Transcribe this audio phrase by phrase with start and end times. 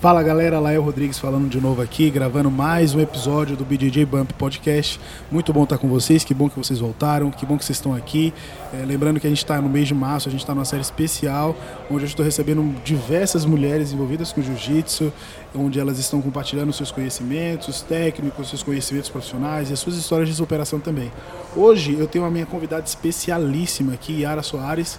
[0.00, 4.32] Fala galera, Lael Rodrigues falando de novo aqui, gravando mais um episódio do BJJ Bump
[4.34, 5.00] Podcast.
[5.28, 7.92] Muito bom estar com vocês, que bom que vocês voltaram, que bom que vocês estão
[7.92, 8.32] aqui.
[8.72, 10.82] É, lembrando que a gente está no mês de março, a gente está numa série
[10.82, 11.56] especial,
[11.90, 15.12] onde eu estou recebendo diversas mulheres envolvidas com jiu-jitsu,
[15.52, 20.34] onde elas estão compartilhando seus conhecimentos técnicos, seus conhecimentos profissionais e as suas histórias de
[20.36, 21.10] superação também.
[21.56, 24.96] Hoje eu tenho a minha convidada especialíssima aqui, Yara Soares.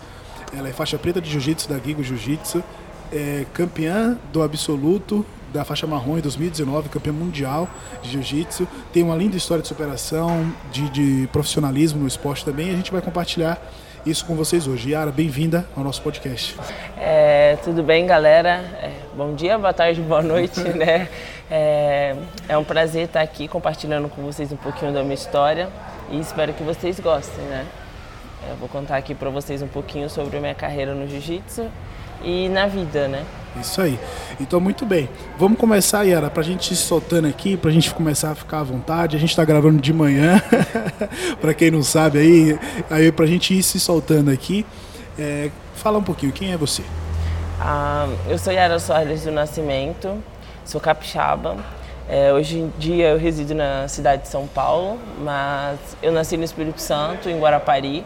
[0.53, 2.61] Ela é faixa preta de jiu-jitsu da Gigo Jiu-Jitsu
[3.11, 7.67] é campeã do absoluto da faixa marrom em 2019, campeã mundial
[8.01, 8.67] de jiu-jitsu.
[8.93, 12.69] Tem uma linda história de superação, de, de, profissionalismo no esporte também.
[12.69, 13.59] A gente vai compartilhar
[14.05, 14.91] isso com vocês hoje.
[14.91, 16.55] Yara, bem-vinda ao nosso podcast.
[16.97, 18.63] É, tudo bem, galera?
[18.81, 21.09] É, bom dia, boa tarde, boa noite, né?
[21.49, 22.15] É,
[22.47, 25.69] é um prazer estar aqui compartilhando com vocês um pouquinho da minha história
[26.11, 27.65] e espero que vocês gostem, né?
[28.49, 31.67] Eu vou contar aqui para vocês um pouquinho sobre a minha carreira no jiu-jitsu
[32.23, 33.23] e na vida, né?
[33.59, 33.99] Isso aí.
[34.39, 35.09] Então, muito bem.
[35.37, 38.59] Vamos começar, Yara, para a gente ir soltando aqui, para a gente começar a ficar
[38.59, 39.15] à vontade.
[39.15, 40.41] A gente está gravando de manhã,
[41.41, 42.59] para quem não sabe aí,
[42.89, 44.65] aí para a gente ir se soltando aqui.
[45.17, 46.83] É, fala um pouquinho, quem é você?
[47.59, 50.23] Ah, eu sou Yara Soares do Nascimento,
[50.63, 51.57] sou capixaba.
[52.07, 56.43] É, hoje em dia eu resido na cidade de São Paulo, mas eu nasci no
[56.43, 58.05] Espírito Santo, em Guarapari,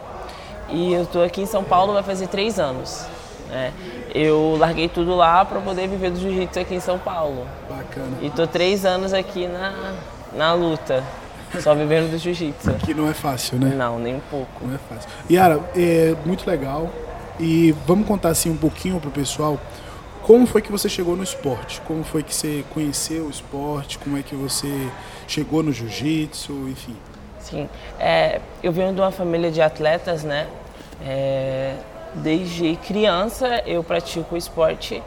[0.69, 3.05] e eu estou aqui em São Paulo vai fazer três anos.
[3.49, 3.71] Né?
[4.13, 7.45] Eu larguei tudo lá para poder viver do jiu-jitsu aqui em São Paulo.
[7.69, 8.17] Bacana.
[8.21, 9.93] E tô três anos aqui na,
[10.33, 11.03] na luta.
[11.59, 12.73] Só vivendo do jiu-jitsu.
[12.85, 13.73] Que não é fácil, né?
[13.75, 14.65] Não, nem um pouco.
[14.65, 15.09] Não é fácil.
[15.29, 16.89] Yara, é muito legal.
[17.39, 19.59] E vamos contar assim um pouquinho pro pessoal
[20.23, 21.81] como foi que você chegou no esporte?
[21.81, 23.99] Como foi que você conheceu o esporte?
[23.99, 24.89] Como é que você
[25.27, 26.53] chegou no jiu-jitsu?
[26.69, 26.95] Enfim.
[27.39, 27.69] Sim,
[27.99, 30.47] é, eu venho de uma família de atletas, né?
[31.05, 31.75] É,
[32.15, 35.01] Desde criança eu pratico esporte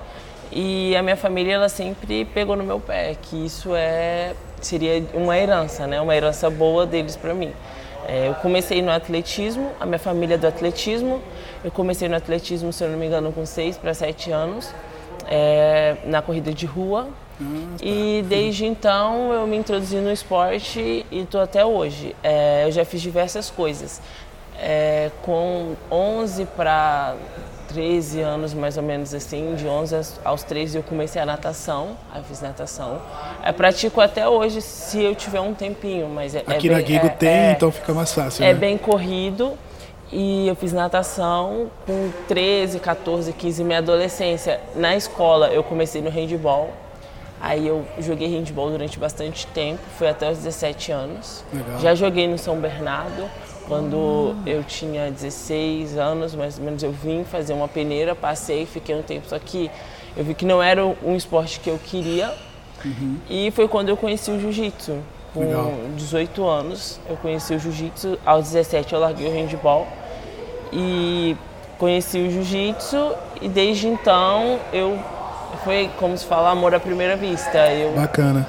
[0.51, 5.37] e a minha família ela sempre pegou no meu pé que isso é seria uma
[5.37, 6.01] herança, né?
[6.01, 7.53] Uma herança boa deles para mim.
[8.09, 11.21] É, eu comecei no atletismo, a minha família é do atletismo.
[11.65, 14.73] Eu comecei no atletismo, se eu não me engano, com 6 para 7 anos,
[15.29, 17.09] é, na corrida de rua.
[17.41, 17.85] Hum, tá.
[17.85, 22.15] E desde então eu me introduzi no esporte e estou até hoje.
[22.23, 24.01] É, eu já fiz diversas coisas.
[24.59, 27.15] É, com 11 para
[27.69, 32.23] 13 anos, mais ou menos assim, de 11 aos 13 eu comecei a natação, aí
[32.23, 33.01] fiz natação.
[33.43, 36.81] É, pratico até hoje se eu tiver um tempinho, mas é, é Aqui é na
[36.81, 38.59] Guigo é, tem, é, então fica mais fácil, É né?
[38.59, 39.59] bem corrido
[40.11, 44.61] e eu fiz natação com 13, 14, 15, minha adolescência.
[44.75, 46.71] Na escola eu comecei no handball,
[47.39, 51.45] Aí eu joguei handball durante bastante tempo, foi até os 17 anos.
[51.53, 51.79] Legal.
[51.81, 53.29] Já joguei no São Bernardo,
[53.67, 58.95] quando eu tinha 16 anos, mais ou menos, eu vim fazer uma peneira, passei, fiquei
[58.95, 59.71] um tempo só que
[60.17, 62.33] eu vi que não era um esporte que eu queria.
[62.85, 63.19] Uhum.
[63.29, 64.99] E foi quando eu conheci o jiu-jitsu.
[65.35, 65.73] Com Legal.
[65.97, 68.19] 18 anos, eu conheci o jiu-jitsu.
[68.25, 69.87] Aos 17 eu larguei o handball.
[70.73, 71.37] E
[71.79, 74.99] conheci o jiu-jitsu e desde então eu
[75.63, 77.71] foi como se fala amor à primeira vista.
[77.73, 78.49] Eu Bacana.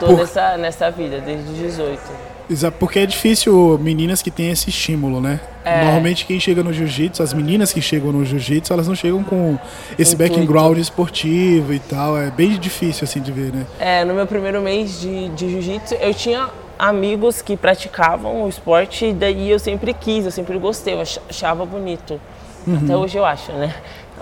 [0.00, 0.18] Tô Por...
[0.18, 2.33] nessa, nessa vida desde os 18.
[2.48, 5.40] Exato, porque é difícil meninas que têm esse estímulo, né?
[5.64, 5.82] É.
[5.84, 9.58] Normalmente quem chega no jiu-jitsu, as meninas que chegam no jiu-jitsu, elas não chegam com
[9.98, 10.34] esse Intuito.
[10.34, 12.18] background esportivo e tal.
[12.18, 13.66] É bem difícil assim de ver, né?
[13.78, 19.06] É, no meu primeiro mês de, de jiu-jitsu, eu tinha amigos que praticavam o esporte
[19.06, 22.20] e daí eu sempre quis, eu sempre gostei, eu achava bonito.
[22.66, 22.80] Uhum.
[22.82, 23.74] Até hoje eu acho, né?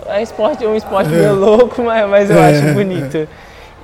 [0.07, 1.17] É, esporte, é um esporte é.
[1.17, 3.17] meio louco, mas, mas eu é, acho bonito.
[3.17, 3.27] É.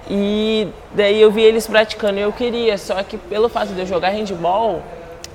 [0.09, 3.85] E daí eu vi eles praticando e eu queria, só que pelo fato de eu
[3.85, 4.81] jogar handball,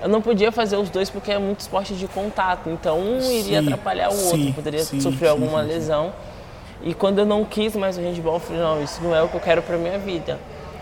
[0.02, 2.68] eu não podia fazer os dois porque é muito esporte de contato.
[2.68, 6.12] Então um iria sim, atrapalhar o outro, sim, poderia sim, sofrer alguma lesão.
[6.82, 9.28] E quando eu não quis mais o handball, eu falei, não, isso não é o
[9.28, 10.38] que eu quero para minha vida.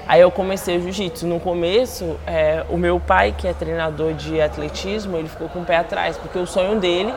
[0.09, 1.27] Aí eu comecei o jiu-jitsu.
[1.27, 5.65] No começo, é, o meu pai, que é treinador de atletismo, ele ficou com o
[5.65, 7.15] pé atrás, porque o sonho dele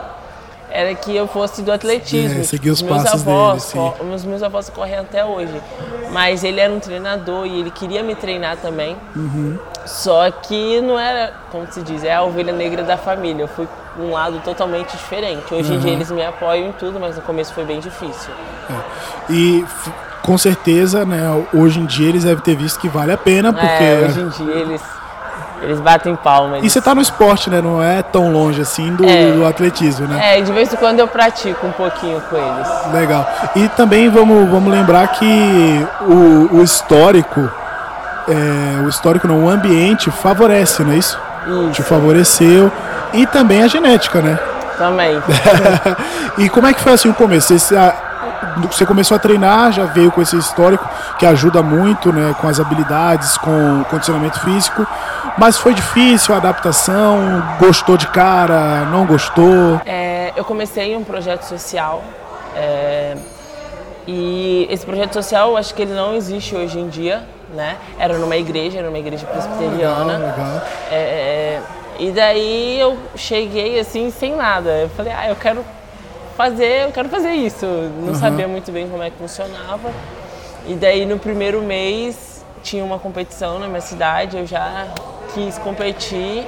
[0.75, 2.41] era que eu fosse do atletismo.
[2.41, 4.13] É, seguir os meus passos avós, dele, sim.
[4.13, 5.61] Os meus avós correm até hoje.
[6.11, 8.95] Mas ele era um treinador e ele queria me treinar também.
[9.15, 9.57] Uhum.
[9.85, 13.43] Só que não era, como se diz, é a ovelha negra da família.
[13.43, 13.67] Eu fui
[13.97, 15.53] um lado totalmente diferente.
[15.53, 15.77] Hoje uhum.
[15.77, 18.31] em dia eles me apoiam em tudo, mas no começo foi bem difícil.
[18.69, 19.31] É.
[19.31, 19.65] E
[20.21, 21.21] com certeza, né,
[21.53, 23.83] hoje em dia eles devem ter visto que vale a pena, é, porque...
[23.83, 24.81] É, hoje em dia eles
[25.65, 26.59] eles batem palma.
[26.59, 27.61] E você tá no esporte, né?
[27.61, 30.37] Não é tão longe assim do, é, do, atletismo, né?
[30.37, 32.67] É, de vez em quando eu pratico um pouquinho com eles.
[32.93, 33.27] Legal.
[33.55, 37.49] E também vamos, vamos lembrar que o, o histórico,
[38.27, 41.19] é, o histórico não, o ambiente favorece, não é isso?
[41.47, 41.71] Isso.
[41.71, 42.71] Te favoreceu.
[43.13, 44.37] E também a genética, né?
[44.77, 45.21] Também.
[46.37, 47.57] e como é que foi assim o começo?
[47.57, 47.75] Você,
[48.69, 52.59] você começou a treinar, já veio com esse histórico que ajuda muito, né, com as
[52.59, 54.85] habilidades, com o condicionamento físico.
[55.37, 59.79] Mas foi difícil a adaptação, gostou de cara, não gostou?
[59.85, 62.03] É, eu comecei um projeto social
[62.55, 63.15] é,
[64.07, 67.23] e esse projeto social, acho que ele não existe hoje em dia,
[67.53, 67.75] né?
[67.99, 70.13] Era numa igreja, era numa igreja presbiteriana.
[70.13, 70.61] Ah, legal, legal.
[70.91, 71.61] É, é,
[71.99, 74.69] e daí eu cheguei assim sem nada.
[74.69, 75.65] Eu falei, ah, eu quero
[76.37, 77.65] fazer, eu quero fazer isso.
[77.65, 78.15] Não Uhum.
[78.15, 79.89] sabia muito bem como é que funcionava.
[80.67, 84.87] E daí no primeiro mês tinha uma competição na minha cidade, eu já
[85.35, 86.47] quis competir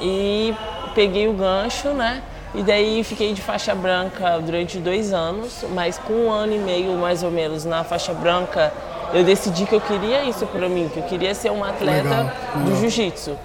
[0.00, 0.54] e
[0.94, 2.22] peguei o gancho, né?
[2.54, 6.92] E daí fiquei de faixa branca durante dois anos, mas com um ano e meio
[6.96, 8.72] mais ou menos na faixa branca,
[9.12, 12.32] eu decidi que eu queria isso para mim, que eu queria ser uma atleta Legal,
[12.64, 13.36] do jiu-jitsu.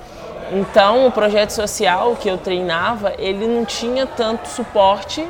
[0.53, 5.25] Então, o projeto social que eu treinava, ele não tinha tanto suporte,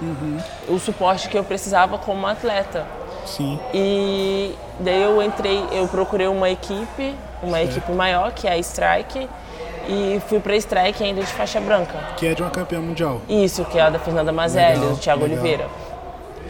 [0.67, 2.85] o suporte que eu precisava como atleta.
[3.25, 3.59] Sim.
[3.73, 9.29] E daí eu entrei, eu procurei uma equipe, uma equipe maior, que é a Strike,
[9.87, 11.97] e fui pra Strike ainda de faixa branca.
[12.17, 13.21] Que é de uma campeã mundial.
[13.27, 15.39] Isso, que é a da Fernanda Mazelli, do Thiago legal.
[15.39, 15.67] Oliveira.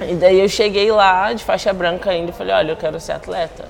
[0.01, 3.11] E daí eu cheguei lá de faixa branca ainda e falei, olha, eu quero ser
[3.13, 3.65] atleta.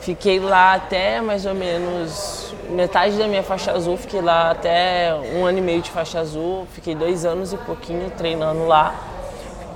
[0.00, 5.44] Fiquei lá até mais ou menos metade da minha faixa azul, fiquei lá até um
[5.44, 8.94] ano e meio de faixa azul, fiquei dois anos e pouquinho treinando lá,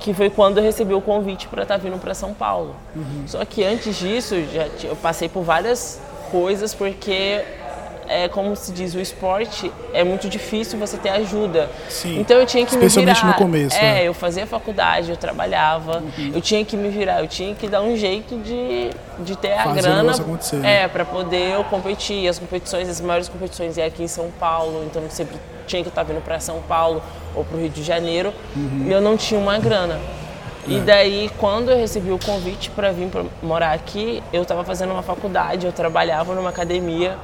[0.07, 2.77] que foi quando eu recebi o convite para estar vindo para São Paulo.
[3.25, 5.99] Só que antes disso, já eu passei por várias
[6.31, 7.43] coisas, porque
[8.09, 11.69] é como se diz, o esporte é muito difícil você ter ajuda.
[11.89, 12.19] Sim.
[12.19, 13.27] Então eu tinha que me Especialmente virar.
[13.27, 14.03] no começo, É, né?
[14.07, 17.95] eu fazia faculdade, eu trabalhava, eu tinha que me virar, eu tinha que dar um
[17.97, 18.89] jeito de,
[19.19, 20.11] de ter a Fazer grana.
[20.13, 20.83] acontecer, né?
[20.83, 22.27] É, para poder eu competir.
[22.27, 25.89] As competições, as maiores competições é aqui em São Paulo, então eu sempre tinha que
[25.89, 27.01] estar vindo para São Paulo
[27.35, 28.85] ou para o Rio de Janeiro Uhum.
[28.87, 29.99] e eu não tinha uma grana.
[30.69, 30.71] É.
[30.71, 34.91] E daí, quando eu recebi o convite para vir pra morar aqui, eu estava fazendo
[34.91, 37.15] uma faculdade, eu trabalhava numa academia.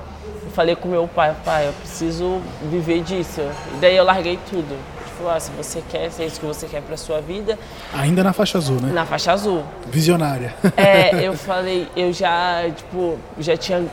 [0.53, 3.41] Falei com meu pai, pai, eu preciso viver disso.
[3.41, 4.77] E daí eu larguei tudo.
[5.07, 7.57] Tipo, ah, se você quer, se é isso que você quer para sua vida,
[7.93, 8.91] Ainda na faixa azul, né?
[8.93, 9.63] na faixa azul.
[9.87, 10.53] Visionária.
[10.77, 13.83] É, eu falei, eu já, tipo, já tinha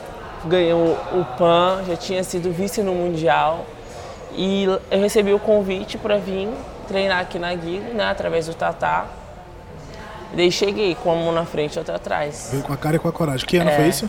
[0.46, 3.66] ganhei o, o PAN, já tinha sido vice no Mundial.
[4.34, 6.48] E eu recebi o convite para vir
[6.88, 9.06] treinar aqui na Guigo, né, através do Tatá.
[10.32, 12.48] Daí cheguei com a mão na frente e outra atrás.
[12.52, 13.44] Veio com a cara e com a coragem.
[13.46, 13.76] Que ano É.
[13.76, 14.08] foi isso?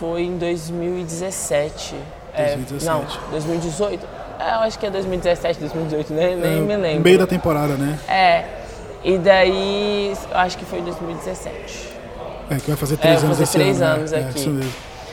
[0.00, 1.94] Foi em 2017.
[2.32, 2.84] É, 2017.
[2.86, 4.06] não, 2018.
[4.38, 7.04] É, eu acho que é 2017, 2018, nem, nem É, me lembro.
[7.04, 7.98] Meio da temporada, né?
[8.08, 8.44] É,
[9.04, 11.90] e daí, eu acho que foi 2017.
[12.50, 13.94] É, que vai fazer É, três vou anos fazer três ano.
[13.96, 14.18] anos né?
[14.20, 14.38] aqui.
[14.38, 14.72] É, isso mesmo.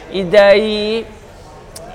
[0.09, 1.05] E daí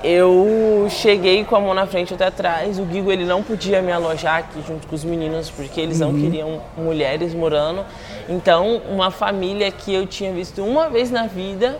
[0.03, 2.77] eu cheguei com a mão na frente e outra atrás.
[2.77, 6.11] O Guigo ele não podia me alojar aqui junto com os meninos porque eles Uhum.
[6.11, 7.83] não queriam mulheres morando.
[8.29, 11.77] Então uma família que eu tinha visto uma vez na vida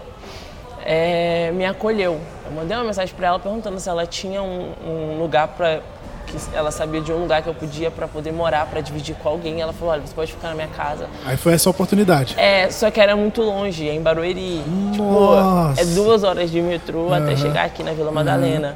[0.86, 2.20] é, me acolheu.
[2.46, 5.82] Eu mandei uma mensagem para ela perguntando se ela tinha um, um lugar para
[6.28, 9.30] que ela sabia de um lugar que eu podia para poder morar, para dividir com
[9.30, 9.62] alguém.
[9.62, 11.08] Ela falou: olha, você pode ficar na minha casa.
[11.26, 12.36] Aí foi essa oportunidade.
[12.38, 14.62] É, só que era muito longe, é em Barueri.
[14.98, 15.82] Nossa.
[15.82, 17.38] Tipo, é duas horas de metrô até Aham.
[17.38, 18.76] chegar aqui na Vila Madalena.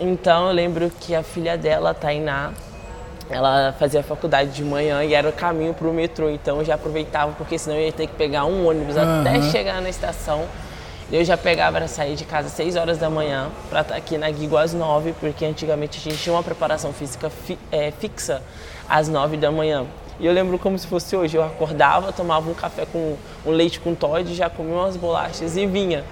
[0.00, 2.52] Então eu lembro que a filha dela, Tainá,
[3.28, 6.30] ela fazia faculdade de manhã e era o caminho para o metrô.
[6.30, 9.50] Então eu já aproveitava, porque senão eu ia ter que pegar um ônibus até Aham.
[9.50, 10.44] chegar na estação.
[11.12, 14.16] Eu já pegava para sair de casa às 6 horas da manhã para estar aqui
[14.16, 18.40] na Guigo às 9, porque antigamente a gente tinha uma preparação física fi- é, fixa
[18.88, 19.84] às 9 da manhã.
[20.20, 23.80] E eu lembro como se fosse hoje, eu acordava, tomava um café com um leite
[23.80, 26.04] com Todd, já comia umas bolachas e vinha.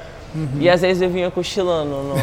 [0.61, 2.15] E às vezes eu vinha cochilando no,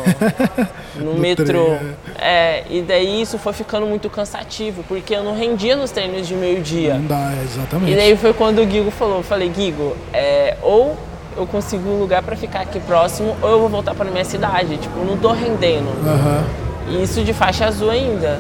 [1.04, 1.46] no No metrô.
[1.78, 6.28] trem, É, e daí isso foi ficando muito cansativo, porque eu não rendia nos treinos
[6.28, 6.96] de meio-dia.
[6.96, 7.92] Não dá, é, exatamente.
[7.92, 10.96] E daí foi quando o Guigo falou, eu falei, Guigo, é, ou
[11.38, 14.78] eu consigo um lugar pra ficar aqui próximo, ou eu vou voltar pra minha cidade.
[14.78, 15.90] Tipo, não tô rendendo.
[16.08, 16.44] Aham.
[16.88, 18.40] E isso de faixa azul ainda.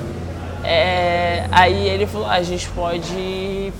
[0.63, 3.71] É, aí ele falou, "Ah, a gente pode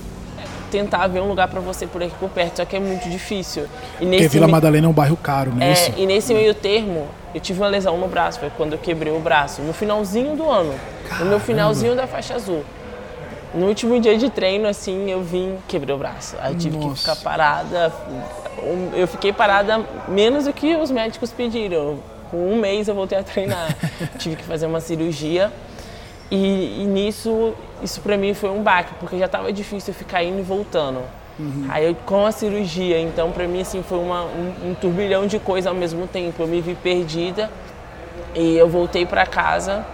[0.70, 3.62] tentar ver um lugar pra você por aqui por perto, só que é muito difícil.
[3.64, 3.66] E
[3.98, 5.72] Porque nesse Vila me- Madalena é um bairro caro, né?
[5.72, 9.12] é, e nesse meio termo, eu tive uma lesão no braço, foi quando eu quebrei
[9.12, 10.74] o braço, no finalzinho do ano,
[11.20, 12.62] no meu finalzinho da faixa azul.
[13.54, 16.36] No último dia de treino, assim, eu vim, quebrei o braço.
[16.42, 16.96] Aí tive que Nossa.
[17.12, 17.92] ficar parada.
[18.94, 21.98] Eu fiquei parada menos do que os médicos pediram.
[22.30, 23.74] Com um mês eu voltei a treinar.
[24.18, 25.52] tive que fazer uma cirurgia.
[26.30, 30.24] E, e nisso, isso pra mim foi um baque, porque já tava difícil eu ficar
[30.24, 31.00] indo e voltando.
[31.68, 35.38] Aí eu, com a cirurgia, então pra mim assim foi uma- um, um turbilhão de
[35.38, 36.42] coisas ao mesmo tempo.
[36.42, 37.50] Eu me vi perdida
[38.34, 39.84] e eu voltei pra casa.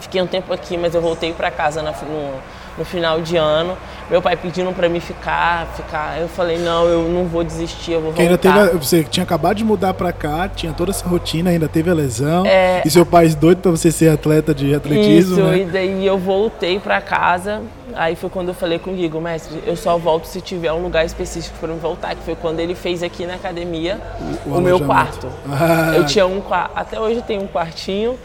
[0.00, 2.32] Fiquei um tempo aqui, mas eu voltei pra casa na- no,
[2.76, 3.76] no final de ano.
[4.10, 6.20] Meu pai pedindo para mim ficar, ficar.
[6.20, 8.22] Eu falei, não, eu não vou desistir, eu vou voltar.
[8.22, 11.90] ainda teve, você tinha acabado de mudar para cá, tinha toda essa rotina, ainda teve
[11.90, 12.44] a lesão.
[12.44, 15.58] É, e seu pai doido para você ser atleta de atletismo, Isso, né?
[15.58, 17.62] e daí eu voltei para casa.
[17.94, 20.82] Aí foi quando eu falei com o Guigo, mestre, eu só volto se tiver um
[20.82, 23.98] lugar específico para me voltar, que foi quando ele fez aqui na academia
[24.46, 25.28] o, o, o meu quarto.
[25.48, 25.92] Ah.
[25.96, 26.40] Eu tinha um
[26.74, 28.18] até hoje tem um quartinho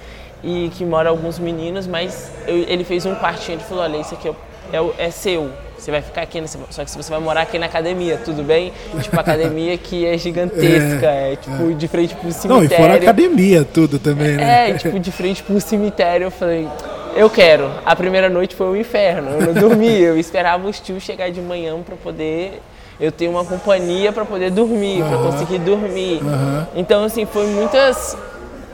[0.45, 4.13] e que mora alguns meninos, mas eu, ele fez um quartinho, ele falou, olha, isso
[4.13, 7.41] aqui é, é, é seu, você vai ficar aqui, nesse, só que você vai morar
[7.41, 8.71] aqui na academia, tudo bem?
[9.01, 11.73] Tipo, a academia que é gigantesca, é, é tipo, é.
[11.73, 12.55] de frente pro cemitério.
[12.55, 14.69] Não, e fora academia, tudo também, né?
[14.69, 16.67] É, tipo, de frente pro cemitério, eu falei,
[17.15, 17.71] eu quero.
[17.83, 21.41] A primeira noite foi um inferno, eu não dormia, eu esperava os tios chegar de
[21.41, 22.61] manhã para poder
[22.99, 25.09] eu ter uma companhia para poder dormir, uhum.
[25.09, 26.21] para conseguir dormir.
[26.21, 26.65] Uhum.
[26.75, 28.17] Então, assim, foi muitas,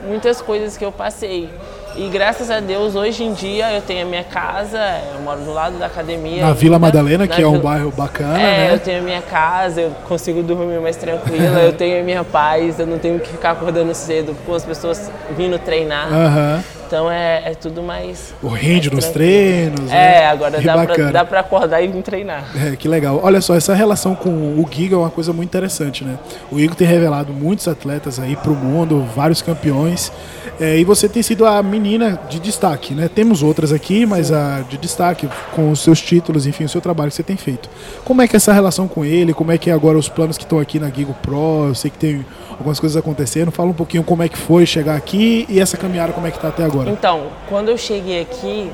[0.08, 1.50] muitas coisas que eu passei.
[1.96, 4.80] E graças a Deus, hoje em dia eu tenho a minha casa,
[5.14, 6.46] eu moro do lado da academia.
[6.46, 8.74] Na Vila Madalena, que é um bairro bacana, é, né?
[8.74, 12.80] Eu tenho a minha casa, eu consigo dormir mais tranquila, eu tenho a minha paz,
[12.80, 16.08] eu não tenho que ficar acordando cedo com as pessoas vindo treinar.
[16.08, 16.81] Uhum.
[16.92, 18.34] Então é, é tudo mais.
[18.44, 19.90] O rende nos treinos.
[19.90, 20.26] É, né?
[20.26, 22.44] agora dá pra, dá pra, acordar e vir treinar.
[22.54, 23.22] É, que legal.
[23.24, 26.20] Olha só, essa relação com o Giga é uma coisa muito interessante, né?
[26.52, 30.12] O Igor tem revelado muitos atletas aí pro mundo, vários campeões.
[30.60, 33.08] É, e você tem sido a menina de destaque, né?
[33.08, 34.36] Temos outras aqui, mas Sim.
[34.36, 37.70] a de destaque, com os seus títulos, enfim, o seu trabalho que você tem feito.
[38.04, 39.34] Como é que é essa relação com ele?
[39.34, 41.68] Como é que é agora os planos que estão aqui na Gigo Pro?
[41.70, 43.50] Eu sei que tem algumas coisas acontecendo.
[43.50, 46.38] Fala um pouquinho como é que foi chegar aqui e essa caminhada como é que
[46.38, 46.81] está até agora.
[46.90, 48.72] Então, quando eu cheguei aqui,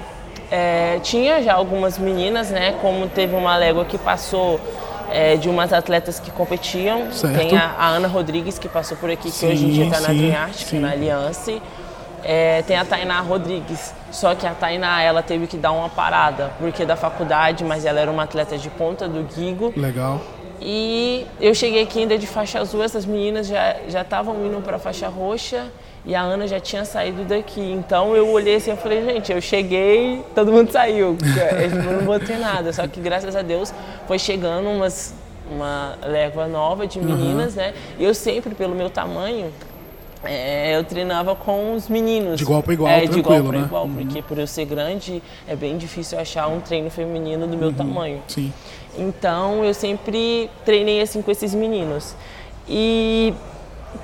[0.51, 2.73] é, tinha já algumas meninas, né?
[2.81, 4.59] Como teve uma légua que passou
[5.11, 7.11] é, de umas atletas que competiam.
[7.11, 7.37] Certo.
[7.37, 9.99] Tem a, a, Ana Rodrigues, que passou por aqui, sim, que hoje em dia está
[9.99, 11.53] na Dream Arctic, na Aliança.
[12.23, 16.51] É, tem a Tainá Rodrigues, só que a Tainá ela teve que dar uma parada,
[16.59, 19.71] porque da faculdade, mas ela era uma atleta de ponta do Gigo.
[19.77, 20.19] Legal.
[20.59, 25.07] E eu cheguei aqui ainda de faixa azul, essas meninas já estavam indo para faixa
[25.07, 25.67] roxa
[26.07, 27.59] e a Ana já tinha saído daqui.
[27.59, 31.17] Então eu olhei assim e falei, gente, eu cheguei, todo mundo saiu.
[31.61, 32.71] Eu não vou ter nada.
[32.71, 33.73] Só que graças a Deus
[34.07, 35.13] foi chegando umas,
[35.51, 37.61] uma légua nova de meninas, uhum.
[37.61, 37.73] né?
[37.99, 39.51] E eu sempre, pelo meu tamanho,
[40.23, 42.37] é, eu treinava com os meninos.
[42.37, 43.65] De igual para igual, é, de igual para né?
[43.65, 43.95] igual, uhum.
[43.95, 47.73] porque por eu ser grande é bem difícil achar um treino feminino do meu uhum.
[47.73, 48.21] tamanho.
[48.29, 48.53] Sim.
[48.97, 52.15] Então eu sempre treinei assim com esses meninos.
[52.65, 53.33] E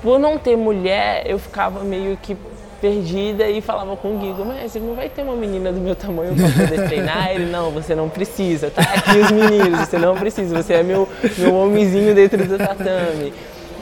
[0.02, 2.36] por não ter mulher, eu ficava meio que
[2.80, 6.34] perdida e falava com o Guigo, mas não vai ter uma menina do meu tamanho
[6.36, 7.30] para poder treinar?
[7.30, 11.08] Ele, não, você não precisa, tá aqui os meninos, você não precisa, você é meu,
[11.38, 13.32] meu homenzinho dentro do tatame.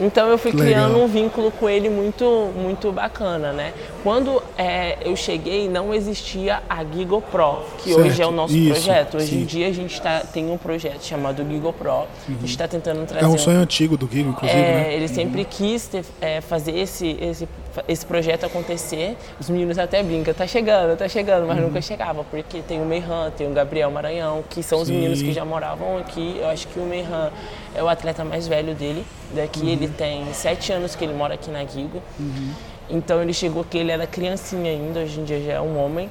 [0.03, 3.73] Então eu fui criando um vínculo com ele muito, muito bacana, né?
[4.03, 8.01] Quando é, eu cheguei, não existia a Gigo Pro, que certo.
[8.01, 9.17] hoje é o nosso Isso, projeto.
[9.19, 9.43] Hoje sim.
[9.43, 11.93] em dia a gente tá, tem um projeto chamado Gigo Pro.
[11.93, 12.07] Uhum.
[12.29, 13.25] A gente está tentando trazer.
[13.25, 14.61] É um sonho antigo do Gigo, inclusive.
[14.61, 14.95] É, né?
[14.95, 15.47] Ele sempre uhum.
[15.49, 17.49] quis ter, é, fazer esse, esse,
[17.87, 19.17] esse projeto acontecer.
[19.39, 21.67] Os meninos até brincam, tá chegando, tá chegando, mas uhum.
[21.67, 24.95] nunca chegava, porque tem o Meihan, tem o Gabriel Maranhão, que são os sim.
[24.95, 26.39] meninos que já moravam aqui.
[26.41, 27.31] Eu acho que o Meihan
[27.73, 29.05] é o atleta mais velho dele.
[29.35, 29.69] Daqui uhum.
[29.69, 32.03] ele tem sete anos que ele mora aqui na Guigo.
[32.19, 32.51] Uhum.
[32.91, 36.11] Então ele chegou que ele era criancinha ainda, hoje em dia já é um homem.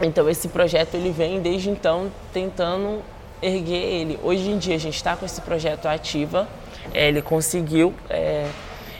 [0.00, 3.02] Então esse projeto ele vem desde então tentando
[3.42, 4.18] erguer ele.
[4.22, 6.48] Hoje em dia a gente está com esse projeto ativa,
[6.94, 7.92] é, ele conseguiu.
[8.08, 8.48] É,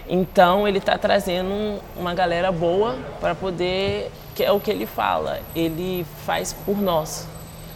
[0.09, 5.41] então ele está trazendo uma galera boa para poder, que é o que ele fala,
[5.55, 7.27] ele faz por nós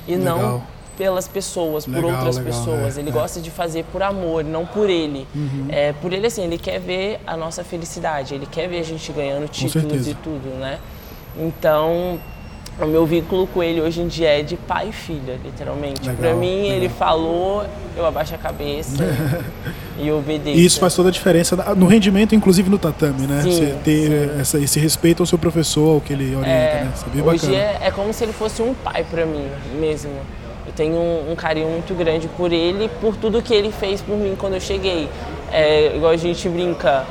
[0.07, 0.39] e Legal.
[0.39, 2.97] não pelas pessoas, legal, por outras legal, pessoas.
[2.97, 3.13] É, ele é.
[3.13, 5.27] gosta de fazer por amor, não por ele.
[5.35, 5.67] Uhum.
[5.69, 9.11] É, por ele, assim, ele quer ver a nossa felicidade, ele quer ver a gente
[9.13, 10.79] ganhando títulos e tudo, né?
[11.37, 12.21] Então,
[12.81, 16.01] o meu vínculo com ele hoje em dia é de pai e filha, literalmente.
[16.11, 16.77] Para mim, legal.
[16.77, 17.65] ele falou,
[17.97, 19.05] eu abaixo a cabeça
[19.99, 20.59] e obedeço.
[20.59, 23.43] E isso faz toda a diferença no rendimento, inclusive no tatame, né?
[23.43, 26.93] Sim, Você ter essa, esse respeito ao seu professor, ao que ele orienta, é, né?
[27.15, 29.47] É hoje é, é, como se ele fosse um pai para mim
[29.79, 30.11] mesmo.
[30.73, 34.17] Eu tenho um, um, carinho muito grande por ele, por tudo que ele fez por
[34.17, 35.07] mim quando eu cheguei.
[35.53, 37.05] É, igual a gente brinca,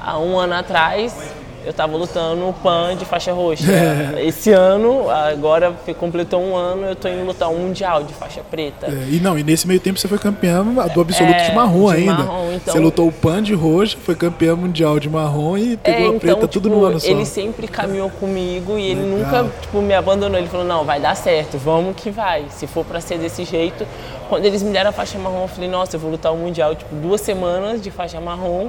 [0.00, 1.34] há um ano atrás
[1.64, 3.64] eu estava lutando no PAN de faixa roxa.
[4.20, 8.86] Esse ano, agora completou um ano, eu estou indo lutar um mundial de faixa preta.
[8.86, 11.90] É, e não, e nesse meio tempo você foi campeã do absoluto é, de marrom
[11.90, 12.14] de ainda.
[12.14, 12.74] Marrom, então...
[12.74, 16.20] Você lutou o PAN de roxa, foi campeã mundial de marrom e pegou é, a
[16.20, 17.08] preta então, tudo tipo, no ano só.
[17.08, 19.44] Ele sempre caminhou comigo e ele Legal.
[19.44, 20.38] nunca tipo, me abandonou.
[20.38, 22.46] Ele falou, não, vai dar certo, vamos que vai.
[22.50, 23.86] Se for para ser desse jeito,
[24.28, 26.74] quando eles me deram a faixa marrom, eu falei, nossa, eu vou lutar o Mundial,
[26.74, 28.68] tipo, duas semanas de faixa marrom,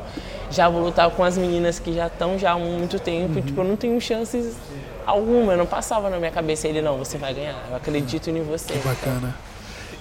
[0.49, 3.41] já vou lutar com as meninas que já estão já há muito tempo, uhum.
[3.41, 4.55] tipo, eu não tenho chances
[5.05, 8.73] alguma, não passava na minha cabeça ele, não, você vai ganhar, eu acredito em você.
[8.73, 9.35] Que bacana.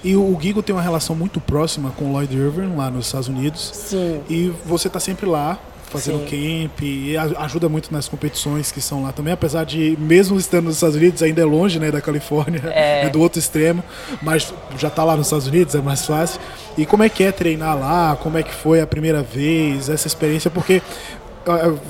[0.03, 3.27] E o Gigo tem uma relação muito próxima com o Lloyd Irving lá nos Estados
[3.27, 3.71] Unidos.
[3.73, 4.21] Sim.
[4.29, 6.67] E você está sempre lá, fazendo Sim.
[6.69, 10.75] camp e ajuda muito nas competições que são lá também, apesar de, mesmo estando nos
[10.75, 13.83] Estados Unidos, ainda é longe né, da Califórnia, é, é do outro extremo,
[14.21, 16.39] mas já está lá nos Estados Unidos, é mais fácil.
[16.77, 18.15] E como é que é treinar lá?
[18.15, 20.49] Como é que foi a primeira vez, essa experiência?
[20.49, 20.81] Porque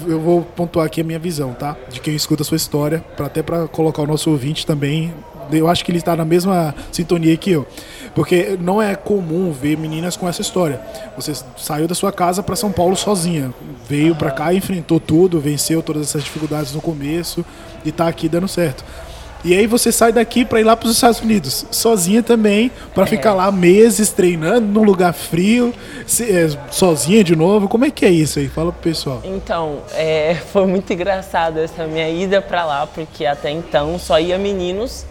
[0.07, 1.75] eu vou pontuar aqui a minha visão, tá?
[1.89, 5.13] De quem escuta a sua história, para até para colocar o nosso ouvinte também.
[5.51, 7.65] Eu acho que ele está na mesma sintonia que eu.
[8.13, 10.79] Porque não é comum ver meninas com essa história.
[11.15, 13.53] Você saiu da sua casa para São Paulo sozinha,
[13.87, 17.43] veio para cá, enfrentou tudo, venceu todas essas dificuldades no começo
[17.83, 18.83] e está aqui dando certo.
[19.43, 23.03] E aí você sai daqui para ir lá para os Estados Unidos, sozinha também, para
[23.03, 23.07] é.
[23.07, 25.73] ficar lá meses treinando num lugar frio,
[26.21, 27.67] é, sozinha de novo.
[27.67, 28.49] Como é que é isso aí?
[28.49, 29.21] Fala pro pessoal.
[29.23, 34.37] Então, é, foi muito engraçado essa minha ida para lá, porque até então só ia
[34.37, 35.05] meninos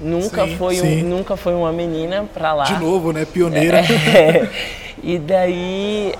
[0.00, 1.04] Nunca, sim, foi, sim.
[1.04, 2.64] Um, nunca foi uma menina para lá.
[2.64, 3.24] De novo, né?
[3.24, 3.82] Pioneira.
[4.14, 4.48] É,
[5.02, 6.14] e daí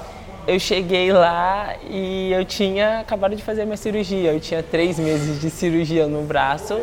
[0.46, 4.32] eu cheguei lá e eu tinha acabado de fazer minha cirurgia.
[4.32, 6.80] Eu tinha três meses de cirurgia no braço.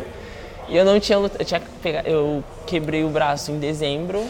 [0.68, 1.62] E eu não tinha eu, tinha
[2.04, 4.24] eu quebrei o braço em dezembro.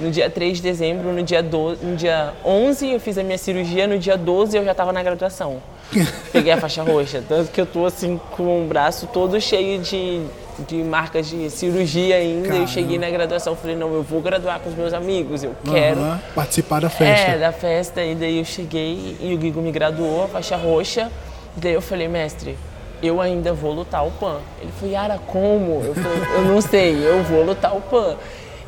[0.00, 3.38] No dia 3 de dezembro, no dia, 12, no dia 11 eu fiz a minha
[3.38, 5.62] cirurgia, no dia 12 eu já estava na graduação.
[6.32, 10.22] Peguei a faixa roxa, tanto que eu tô assim com o braço todo cheio de
[10.68, 12.48] de marcas de cirurgia ainda.
[12.48, 12.64] Caramba.
[12.64, 16.00] Eu cheguei na graduação, falei, não, eu vou graduar com os meus amigos, eu quero.
[16.00, 16.18] Uhum.
[16.34, 17.30] Participar da festa.
[17.30, 18.02] É, da festa.
[18.02, 21.10] E daí eu cheguei e o Guigo me graduou, a faixa roxa.
[21.56, 22.56] E daí eu falei, mestre,
[23.02, 24.38] eu ainda vou lutar o PAN.
[24.60, 25.82] Ele falou, Yara, como?
[25.84, 28.16] Eu falei, eu não sei, eu vou lutar o PAN.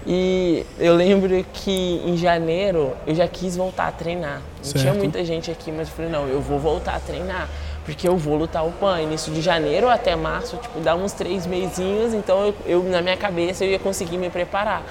[0.06, 4.42] E eu lembro que em janeiro eu já quis voltar a treinar.
[4.58, 4.80] Não certo.
[4.80, 7.48] tinha muita gente aqui, mas eu falei, não, eu vou voltar a treinar
[7.84, 9.02] porque eu vou lutar o PAN.
[9.02, 13.16] Início de janeiro até março, tipo, dá uns três mesinhos, então eu, eu, na minha
[13.16, 14.82] cabeça eu ia conseguir me preparar.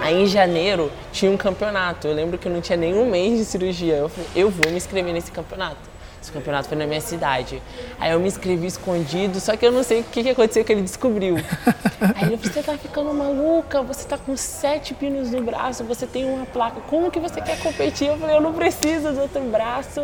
[0.00, 2.06] Aí em janeiro tinha um campeonato.
[2.06, 3.96] Eu lembro que eu não tinha nenhum mês de cirurgia.
[3.96, 5.97] Eu falei, eu vou me inscrever nesse campeonato.
[6.28, 7.62] Esse campeonato foi na minha cidade.
[7.98, 10.70] Aí eu me inscrevi escondido, só que eu não sei o que, que aconteceu que
[10.70, 11.36] ele descobriu.
[12.14, 16.06] Aí ele falou, você tá ficando maluca, você tá com sete pinos no braço, você
[16.06, 18.08] tem uma placa, como que você quer competir?
[18.08, 20.02] Eu falei, eu não preciso do outro braço.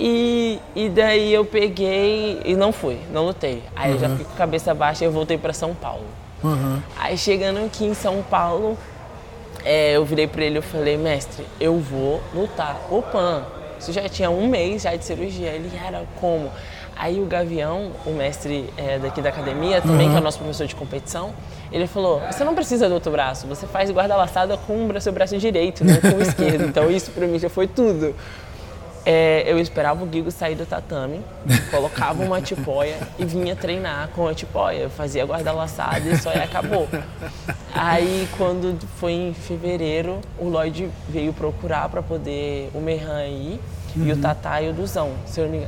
[0.00, 3.62] E, e daí eu peguei e não fui, não lutei.
[3.76, 3.94] Aí uhum.
[3.94, 6.06] eu já fiquei com a cabeça baixa e eu voltei para São Paulo.
[6.42, 6.82] Uhum.
[6.98, 8.76] Aí chegando aqui em São Paulo,
[9.64, 13.44] é, eu virei para ele e falei, mestre, eu vou lutar o PAN.
[13.78, 15.48] Isso já tinha um mês já de cirurgia.
[15.48, 16.50] Ele era como?
[16.98, 20.12] Aí o Gavião, o mestre é, daqui da academia, também, uhum.
[20.12, 21.34] que é o nosso professor de competição,
[21.70, 25.36] ele falou: Você não precisa do outro braço, você faz guarda-laçada com o seu braço
[25.36, 26.64] direito, não com o esquerdo.
[26.64, 28.14] Então isso para mim já foi tudo.
[29.08, 31.20] É, eu esperava o Guigo sair do tatame,
[31.70, 34.78] colocava uma tipóia e vinha treinar com a tipóia.
[34.78, 36.88] Eu fazia guarda-laçada e só aí acabou.
[37.72, 43.60] Aí, quando foi em fevereiro, o Lloyd veio procurar para poder o Merran ir,
[43.94, 44.06] uhum.
[44.06, 45.12] e o Tatá e o Duzão.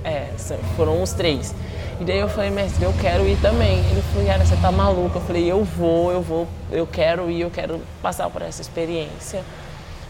[0.03, 0.31] É,
[0.77, 1.55] foram os três.
[2.01, 3.79] E daí eu falei, mestre, eu quero ir também.
[3.91, 5.19] Ele falou, Yara, você tá maluca?
[5.19, 9.45] Eu falei, eu vou, eu vou, eu quero ir, eu quero passar por essa experiência.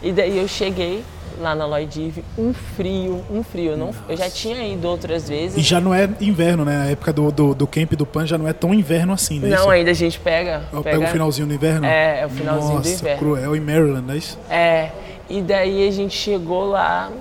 [0.01, 1.03] E daí eu cheguei,
[1.39, 3.71] lá na Lloyd um frio, um frio.
[3.71, 5.57] Eu, não, eu já tinha ido outras vezes.
[5.57, 6.81] E já não é inverno, né?
[6.83, 9.49] A época do, do, do camp do Pan já não é tão inverno assim, né?
[9.49, 9.69] Não, isso?
[9.69, 10.63] ainda a gente pega.
[10.71, 11.85] Pega, pega o finalzinho do inverno?
[11.85, 13.19] É, é o finalzinho Nossa, do inverno.
[13.19, 14.37] cruel em Maryland, não é isso?
[14.49, 14.89] É.
[15.29, 17.11] E daí a gente chegou lá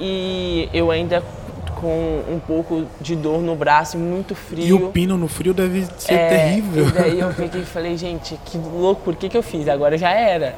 [0.00, 1.22] e eu ainda
[1.80, 4.66] com um pouco de dor no braço, muito frio.
[4.66, 6.88] E o pino no frio deve ser é, terrível.
[6.88, 9.68] E daí eu peguei e falei, gente, que louco, por que, que eu fiz?
[9.68, 10.56] Agora já era.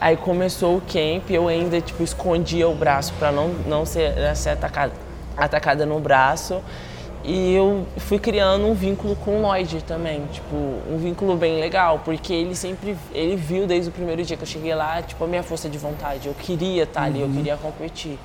[0.00, 4.50] Aí começou o camp, eu ainda tipo escondia o braço para não não ser, ser
[4.50, 4.92] atacada,
[5.36, 6.62] atacada no braço.
[7.28, 12.00] E eu fui criando um vínculo com o Lloyd também, tipo, um vínculo bem legal,
[12.04, 15.26] porque ele sempre, ele viu desde o primeiro dia que eu cheguei lá, tipo, a
[15.26, 16.28] minha força de vontade.
[16.28, 17.34] Eu queria estar tá ali, eu uhum.
[17.34, 18.16] queria competir.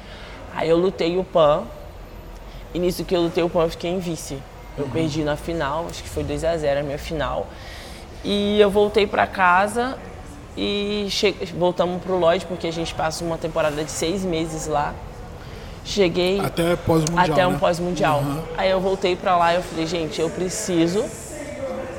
[0.54, 1.64] Aí eu lutei o PAN,
[2.76, 4.38] e nisso que eu lutei o PAN eu fiquei em vice.
[4.78, 4.92] Eu uhum.
[4.92, 7.48] perdi na final, acho que foi 2 a 0 a minha final.
[8.24, 9.98] E eu voltei para casa,
[10.58, 11.08] e
[11.58, 14.94] voltamos para o Lloyd porque a gente passa uma temporada de seis meses lá.
[15.84, 17.32] Cheguei até pós-mundial.
[17.32, 17.58] Até um né?
[17.60, 18.20] pós-mundial.
[18.20, 18.42] Uhum.
[18.58, 21.04] Aí eu voltei para lá e eu falei, gente, eu preciso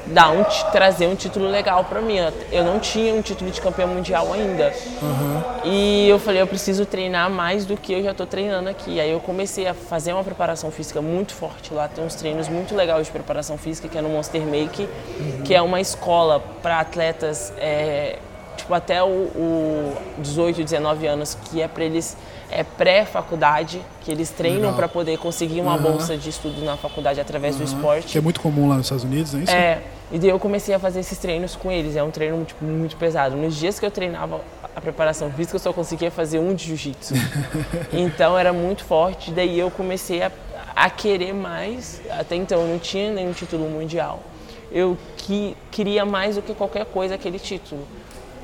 [0.06, 2.16] dar um, trazer um título legal para mim.
[2.50, 4.72] Eu não tinha um título de campeão mundial ainda.
[5.00, 5.42] Uhum.
[5.64, 9.00] E eu falei, eu preciso treinar mais do que eu já estou treinando aqui.
[9.00, 11.88] Aí eu comecei a fazer uma preparação física muito forte lá.
[11.88, 15.42] Tem uns treinos muito legais de preparação física, que é no Monster Make, uhum.
[15.42, 17.52] que é uma escola para atletas.
[17.58, 18.18] É,
[18.56, 22.16] tipo, até o, o 18, 19 anos, que é para eles
[22.52, 25.82] é pré-faculdade, que eles treinam para poder conseguir uma uhum.
[25.82, 27.64] bolsa de estudo na faculdade através uhum.
[27.64, 28.08] do esporte.
[28.08, 29.52] Que é muito comum lá nos Estados Unidos, não é isso?
[29.52, 31.96] É, e daí eu comecei a fazer esses treinos com eles.
[31.96, 33.34] É um treino tipo, muito pesado.
[33.34, 34.42] Nos dias que eu treinava
[34.76, 37.14] a preparação física, eu só conseguia fazer um de jiu-jitsu.
[37.90, 39.30] então era muito forte.
[39.30, 40.30] Daí eu comecei a,
[40.76, 42.02] a querer mais.
[42.10, 44.22] Até então eu não tinha nenhum título mundial.
[44.70, 47.86] Eu que, queria mais do que qualquer coisa aquele título.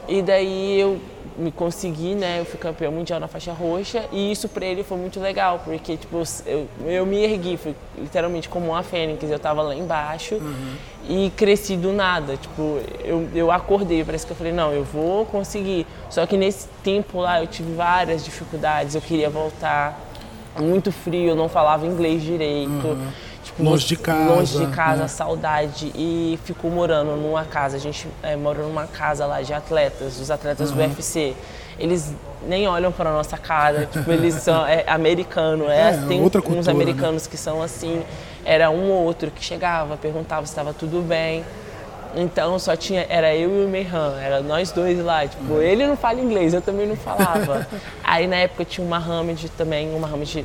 [0.08, 0.98] E daí eu
[1.38, 2.40] me consegui, né?
[2.40, 5.96] Eu fui campeão mundial na faixa roxa e isso para ele foi muito legal, porque
[5.96, 10.74] tipo, eu, eu me ergui, fui literalmente como uma fênix, eu tava lá embaixo uhum.
[11.08, 15.24] e cresci do nada, tipo, eu, eu acordei, parece que eu falei, não, eu vou
[15.26, 15.86] conseguir.
[16.10, 20.06] Só que nesse tempo lá eu tive várias dificuldades, eu queria voltar,
[20.58, 22.88] muito frio, eu não falava inglês direito.
[22.88, 23.27] Uhum
[23.58, 24.34] longe de casa.
[24.34, 25.08] Longe de casa, né?
[25.08, 25.92] saudade.
[25.94, 27.76] E ficou morando numa casa.
[27.76, 30.76] A gente é, morou numa casa lá de atletas, os atletas uhum.
[30.76, 31.34] do UFC.
[31.78, 32.12] Eles
[32.46, 36.60] nem olham para nossa cara, tipo, eles são é, americano, é, é tem outra cultura,
[36.60, 36.72] uns né?
[36.72, 37.28] americanos né?
[37.30, 38.02] que são assim,
[38.44, 41.44] era um ou outro que chegava, perguntava se estava tudo bem.
[42.16, 45.26] Então só tinha, era eu e o Mehan, era nós dois lá.
[45.26, 45.62] Tipo, uhum.
[45.62, 47.66] ele não fala inglês, eu também não falava.
[48.02, 50.44] Aí na época tinha o Mohamed também, o Mohamed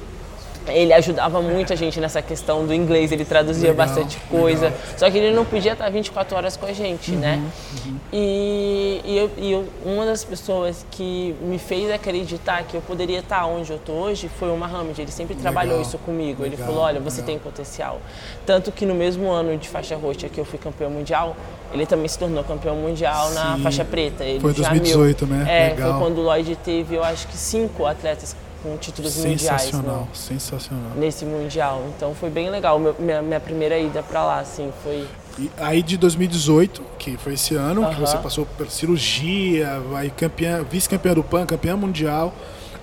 [0.67, 4.65] ele ajudava muito a gente nessa questão do inglês, ele traduzia legal, bastante coisa.
[4.65, 4.79] Legal.
[4.97, 7.41] Só que ele não podia estar 24 horas com a gente, uhum, né?
[7.85, 7.95] Uhum.
[8.11, 13.19] E, e, eu, e eu, uma das pessoas que me fez acreditar que eu poderia
[13.19, 15.01] estar onde eu estou hoje foi o Mohamed.
[15.01, 16.45] Ele sempre trabalhou legal, isso comigo.
[16.45, 17.99] ele falou: olha, você tem potencial.
[18.45, 21.35] Tanto que no mesmo ano de faixa roxa que eu fui campeão mundial,
[21.73, 23.35] ele também se tornou campeão mundial Sim.
[23.35, 24.23] na faixa preta.
[24.23, 25.45] Ele foi 2018, mil, né?
[25.47, 25.91] É, Legal.
[25.91, 29.41] foi quando o Lloyd teve, eu acho que cinco atletas com títulos mundiais.
[29.41, 30.91] Sensacional, sensacional.
[30.95, 31.83] Nesse mundial.
[31.95, 32.79] Então foi bem legal.
[32.79, 35.05] Meu, minha, minha primeira ida para lá, assim, foi.
[35.37, 37.93] E aí de 2018, que foi esse ano, uh -huh.
[37.93, 42.33] que você passou por cirurgia, vai campeã, vice-campeã do PAN, campeã mundial.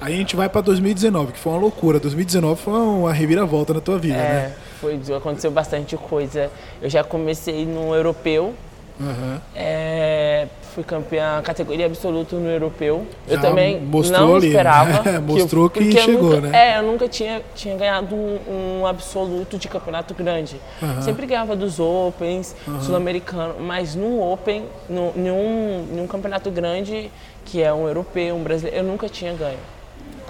[0.01, 2.01] Aí a gente vai para 2019, que foi uma loucura.
[2.01, 4.57] 2019 foi uma reviravolta na tua vida, é, né?
[4.81, 6.51] Foi, aconteceu bastante coisa.
[6.81, 8.55] Eu já comecei no europeu.
[9.01, 9.41] Uhum.
[9.57, 13.07] É, fui campeã categoria absoluta no europeu.
[13.27, 15.01] Já eu também não ali, esperava.
[15.11, 15.19] Né?
[15.19, 16.75] Mostrou que, que chegou, nunca, né?
[16.75, 20.61] É, eu nunca tinha, tinha ganhado um, um absoluto de campeonato grande.
[20.83, 21.03] Uhum.
[21.03, 22.83] Sempre ganhava dos Opens, uhum.
[22.83, 27.11] sul-americano, mas no Open, no, nenhum, nenhum campeonato grande,
[27.47, 29.59] que é um europeu, um brasileiro, eu nunca tinha ganho.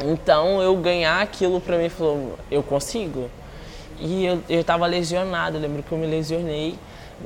[0.04, 3.28] Então eu ganhar aquilo para mim falou, eu consigo.
[3.98, 6.74] E eu estava lesionado, eu lembro que eu me lesionei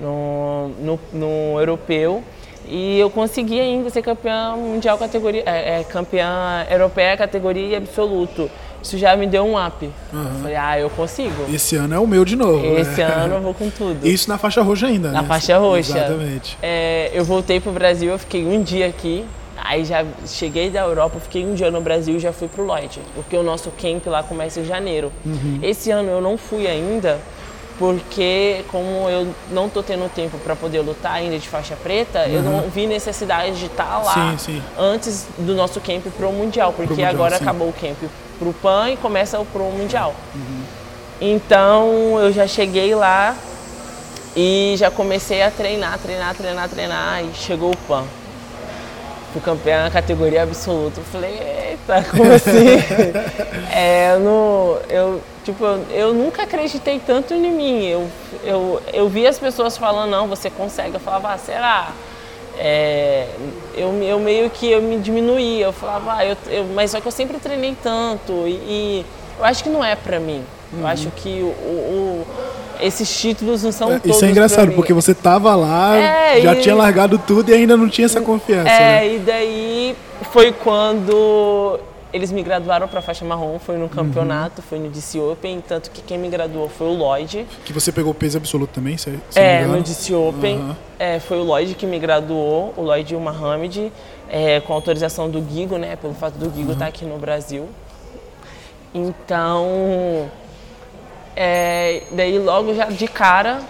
[0.01, 2.23] no, no, no europeu
[2.67, 8.51] e eu consegui ainda ser campeã mundial categoria, é, é, campeã europeia categoria absoluto.
[8.83, 9.85] Isso já me deu um up.
[10.13, 10.41] Uhum.
[10.43, 11.47] Falei, ah, eu consigo.
[11.53, 12.65] Esse ano é o meu de novo.
[12.77, 13.05] Esse né?
[13.05, 13.99] ano eu vou com tudo.
[14.07, 15.29] Isso na faixa roxa ainda, na né?
[15.29, 15.97] faixa roxa.
[15.97, 16.59] Exatamente.
[16.63, 19.25] É, eu voltei pro Brasil, eu fiquei um dia aqui.
[19.57, 23.01] Aí já cheguei da Europa, fiquei um dia no Brasil e já fui pro Lloyd.
[23.15, 25.11] Porque o nosso camp lá começa em janeiro.
[25.25, 25.61] Uhum.
[25.63, 27.19] Esse ano eu não fui ainda,
[27.79, 32.33] porque como eu não tô tendo tempo para poder lutar ainda de faixa preta, uhum.
[32.33, 32.71] eu não uhum.
[32.71, 34.63] vi necessidade de estar tá lá sim, sim.
[34.79, 37.43] antes do nosso camp pro mundial, porque pro mundial, agora sim.
[37.43, 37.99] acabou o camp
[38.39, 40.15] pro PAN e começa o pro mundial.
[40.35, 40.63] Uhum.
[41.21, 43.37] Então eu já cheguei lá
[44.37, 48.05] e já comecei a treinar, treinar, treinar, treinar e chegou o PAN.
[49.35, 51.01] Fui campeã na categoria absoluta.
[51.01, 52.79] Eu falei, eita, como assim?
[53.71, 57.85] é, eu, não, eu Tipo, eu, eu, nunca acreditei tanto em mim.
[57.85, 58.09] Eu,
[58.43, 60.95] eu, eu vi as pessoas falando, não, você consegue.
[60.95, 61.93] Eu falava, ah, será?
[62.57, 63.29] É,
[63.77, 65.67] eu, eu meio que eu me diminuía.
[65.67, 68.33] Eu falava, ah, eu, eu, mas só que eu sempre treinei tanto.
[68.47, 69.07] E, e
[69.39, 70.43] eu acho que não é pra mim.
[70.73, 70.81] Uhum.
[70.81, 72.27] Eu acho que o, o,
[72.81, 76.55] esses títulos não são é, todos Isso é engraçado, porque você tava lá, é, já
[76.55, 76.61] e...
[76.61, 78.71] tinha largado tudo e ainda não tinha essa confiança.
[78.71, 79.15] É, né?
[79.15, 79.97] e daí
[80.33, 81.79] foi quando
[82.15, 84.67] eles me graduaram para faixa marrom, foi no campeonato, uhum.
[84.69, 87.45] foi no DC Open, tanto que quem me graduou foi o Lloyd.
[87.65, 90.77] Que você pegou peso absoluto também, se, se É, no DC Open, uhum.
[90.97, 93.93] é, foi o Lloyd que me graduou, o Lloyd e o Mohamed,
[94.31, 96.79] é, com autorização do Gigo, né, pelo fato do Gigo estar uhum.
[96.79, 97.69] tá aqui no Brasil.
[98.95, 100.31] Então,
[101.37, 103.61] é, daí logo já de cara,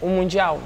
[0.00, 0.58] o Mundial.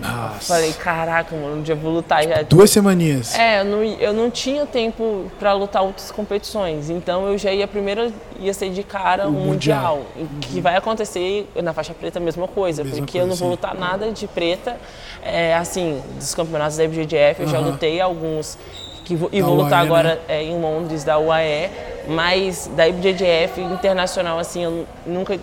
[0.00, 0.54] Nossa.
[0.54, 2.22] Falei, caraca, mano, um dia vou lutar.
[2.22, 2.42] Já...
[2.42, 3.38] Duas semaninhas.
[3.38, 6.88] É, eu não, eu não tinha tempo para lutar outras competições.
[6.88, 9.98] Então eu já ia primeiro, ia ser de cara o um mundial.
[9.98, 10.40] mundial uhum.
[10.40, 12.82] Que vai acontecer na faixa preta a mesma coisa.
[12.82, 14.76] Mesma porque coisa, eu não vou lutar nada de preta.
[15.22, 17.52] É, assim, dos campeonatos da IBJJF, eu uhum.
[17.52, 18.56] já lutei alguns
[19.04, 20.20] que e vou lutar UAE, agora né?
[20.28, 21.70] é, em Londres, da UAE,
[22.10, 25.38] mas da IBJJF internacional, assim, eu nunca,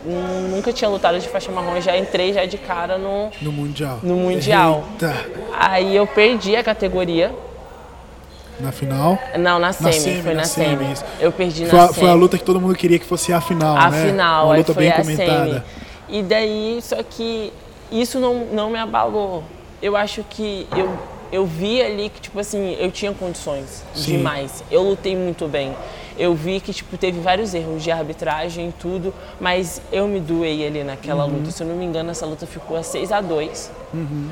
[0.53, 3.32] nunca tinha lutado de faixa marrom, já entrei já de cara no...
[3.41, 3.99] No Mundial.
[4.03, 4.84] No Mundial.
[4.93, 5.15] Eita.
[5.58, 7.34] Aí eu perdi a categoria,
[8.60, 9.17] Na final?
[9.39, 10.95] Não, na semi, semi foi na, na semi.
[10.95, 11.10] semi.
[11.21, 11.99] Eu perdi foi na a, semi.
[11.99, 14.06] Foi a luta que todo mundo queria que fosse a final, a né?
[14.06, 15.45] final, Uma luta foi bem a comentada.
[15.45, 15.63] Semi.
[16.10, 17.53] E daí, só que
[17.91, 19.43] isso não, não me abalou.
[19.82, 20.97] Eu acho que eu,
[21.32, 24.17] eu vi ali que, tipo assim, eu tinha condições Sim.
[24.17, 24.63] demais.
[24.71, 25.75] Eu lutei muito bem.
[26.17, 30.65] Eu vi que, tipo, teve vários erros de arbitragem e tudo, mas eu me doei
[30.65, 31.38] ali naquela uhum.
[31.38, 31.51] luta.
[31.51, 34.30] Se eu não me engano, essa luta ficou a 6 a 2 uhum.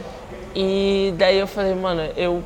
[0.55, 2.41] E daí eu falei, mano, eu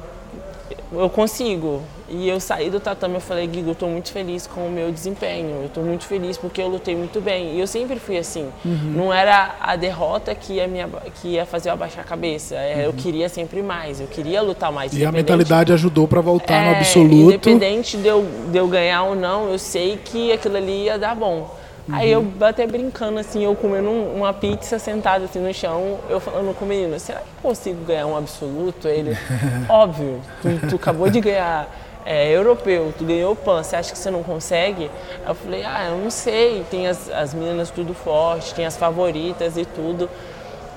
[0.92, 1.82] eu consigo.
[2.08, 4.92] E eu saí do tatame e falei, Guigo, eu tô muito feliz com o meu
[4.92, 7.56] desempenho, eu tô muito feliz porque eu lutei muito bem.
[7.56, 8.48] E eu sempre fui assim.
[8.66, 8.94] Uhum.
[8.96, 10.80] Não era a derrota que ia, me,
[11.22, 12.56] que ia fazer eu abaixar a cabeça.
[12.56, 12.82] É, uhum.
[12.82, 14.92] Eu queria sempre mais, eu queria lutar mais.
[14.94, 17.50] E a mentalidade ajudou para voltar é, no absoluto.
[17.50, 21.16] Independente de eu, de eu ganhar ou não, eu sei que aquilo ali ia dar
[21.16, 21.59] bom.
[21.90, 21.96] Uhum.
[21.96, 26.56] Aí eu até brincando, assim, eu comendo uma pizza sentada assim no chão, eu falando
[26.56, 28.88] com o menino, será que eu consigo ganhar um absoluto?
[28.88, 29.18] Ele,
[29.68, 31.68] óbvio, tu, tu, acabou de ganhar
[32.06, 34.90] é, europeu, tu ganhou PAN, você acha que você não consegue?
[35.28, 39.58] Eu falei, ah, eu não sei, tem as, as meninas tudo forte, tem as favoritas
[39.58, 40.08] e tudo.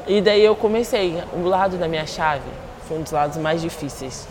[0.07, 2.49] E daí eu comecei, o lado da minha chave,
[2.87, 4.27] foi um dos lados mais difíceis.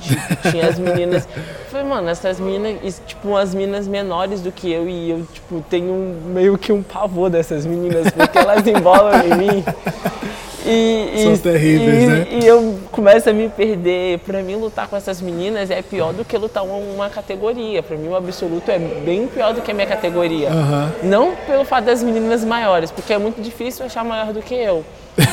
[0.50, 1.28] Tinha as meninas.
[1.70, 6.20] Falei, mano, essas meninas, tipo, as meninas menores do que eu e eu, tipo, tenho
[6.26, 9.64] meio que um pavor dessas meninas, porque elas embolam em mim.
[10.66, 12.28] E, São e, terríveis, e, né?
[12.32, 14.20] E eu começo a me perder.
[14.20, 17.82] Pra mim, lutar com essas meninas é pior do que lutar uma, uma categoria.
[17.82, 20.50] Pra mim, o absoluto é bem pior do que a minha categoria.
[20.50, 21.10] Uhum.
[21.10, 24.84] Não pelo fato das meninas maiores, porque é muito difícil achar maior do que eu.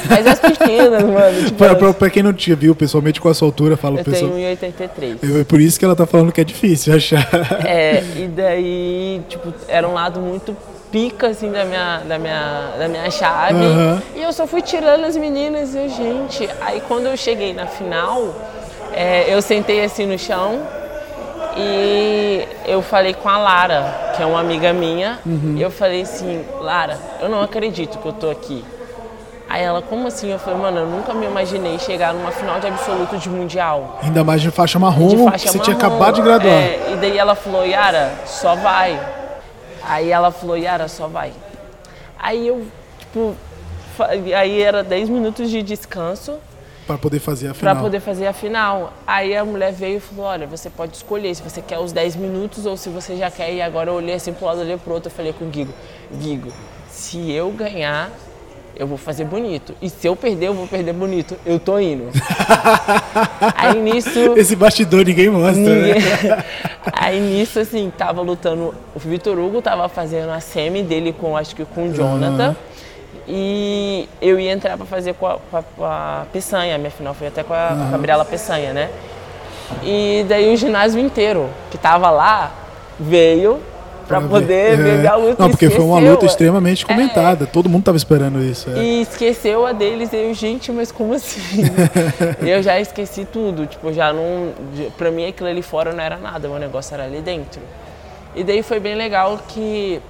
[0.08, 1.44] Mas as pequenas, mano.
[1.44, 4.04] Tipo, pra, pra, pra, quem não te viu pessoalmente com a sua altura, fala Eu
[4.04, 4.32] pessoal...
[4.32, 5.40] tenho 1,83.
[5.40, 7.28] É por isso que ela tá falando que é difícil achar.
[7.64, 10.56] É, e daí, tipo, era um lado muito
[10.90, 13.54] pica, assim, da minha, da minha, da minha chave.
[13.54, 14.00] Uhum.
[14.16, 16.48] E eu só fui tirando as meninas e eu, gente...
[16.60, 18.34] Aí quando eu cheguei na final,
[18.92, 20.60] é, eu sentei assim no chão
[21.56, 25.18] e eu falei com a Lara, que é uma amiga minha.
[25.26, 25.54] Uhum.
[25.56, 28.64] E eu falei assim, Lara, eu não acredito que eu tô aqui.
[29.48, 30.30] Aí ela, como assim?
[30.30, 33.98] Eu falei, mano, eu nunca me imaginei chegar numa final de absoluto de mundial.
[34.02, 35.64] Ainda mais de faixa marrom, de faixa você marrom.
[35.64, 36.52] tinha acabado de graduar.
[36.52, 39.00] É, e daí ela falou, Yara, só vai.
[39.88, 41.32] Aí ela falou, Yara, só vai.
[42.18, 42.66] Aí eu,
[42.98, 43.34] tipo,
[44.36, 46.38] aí era 10 minutos de descanso.
[46.86, 47.74] Para poder fazer a final.
[47.74, 48.92] Para poder fazer a final.
[49.06, 52.16] Aí a mulher veio e falou: Olha, você pode escolher se você quer os 10
[52.16, 53.52] minutos ou se você já quer.
[53.52, 55.10] E agora eu olhei assim pro lado, olhei pro outro.
[55.10, 55.72] Eu falei com o Guigo:
[56.14, 56.50] Guigo,
[56.88, 58.10] se eu ganhar,
[58.76, 59.74] eu vou fazer bonito.
[59.82, 61.36] E se eu perder, eu vou perder bonito.
[61.44, 62.10] Eu tô indo.
[63.56, 64.34] Aí nisso.
[64.36, 65.94] Esse bastidor ninguém mostra, né?
[65.94, 66.02] ninguém...
[66.02, 66.44] né?
[66.92, 68.74] Aí nisso, assim, tava lutando.
[68.94, 72.50] O Vitor Hugo tava fazendo a semi dele com, acho que com o Jonathan.
[72.50, 72.56] Uhum.
[73.26, 75.38] E eu ia entrar para fazer com a,
[75.76, 76.78] com a, Peçanha.
[76.78, 77.90] Minha final foi até com a uhum.
[77.90, 78.90] Gabriela Peçanha, né?
[79.82, 82.52] E daí o ginásio inteiro que tava lá
[82.98, 83.60] veio
[84.08, 84.76] para poder é.
[84.76, 85.42] ver a luta.
[85.42, 86.88] Não, porque foi uma luta extremamente é.
[86.88, 87.44] comentada.
[87.44, 87.46] É.
[87.46, 88.70] Todo mundo tava esperando isso.
[88.70, 88.78] É.
[88.78, 90.10] E esqueceu a deles.
[90.12, 91.62] Eu, gente, mas como assim?
[92.40, 93.66] eu já esqueci tudo.
[93.66, 94.52] Tipo, já não.
[94.96, 96.48] Pra mim aquilo ali fora não era nada.
[96.48, 97.60] O meu negócio era ali dentro.
[98.34, 100.00] E daí foi bem legal que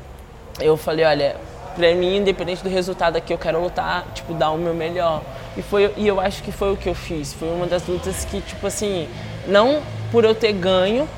[0.60, 1.36] eu falei, olha,
[1.74, 5.22] pra mim, independente do resultado aqui, eu quero lutar, tipo, dar o meu melhor.
[5.56, 7.32] E, foi, e eu acho que foi o que eu fiz.
[7.32, 9.08] Foi uma das lutas que, tipo assim,
[9.46, 9.80] não
[10.12, 11.08] por eu ter ganho,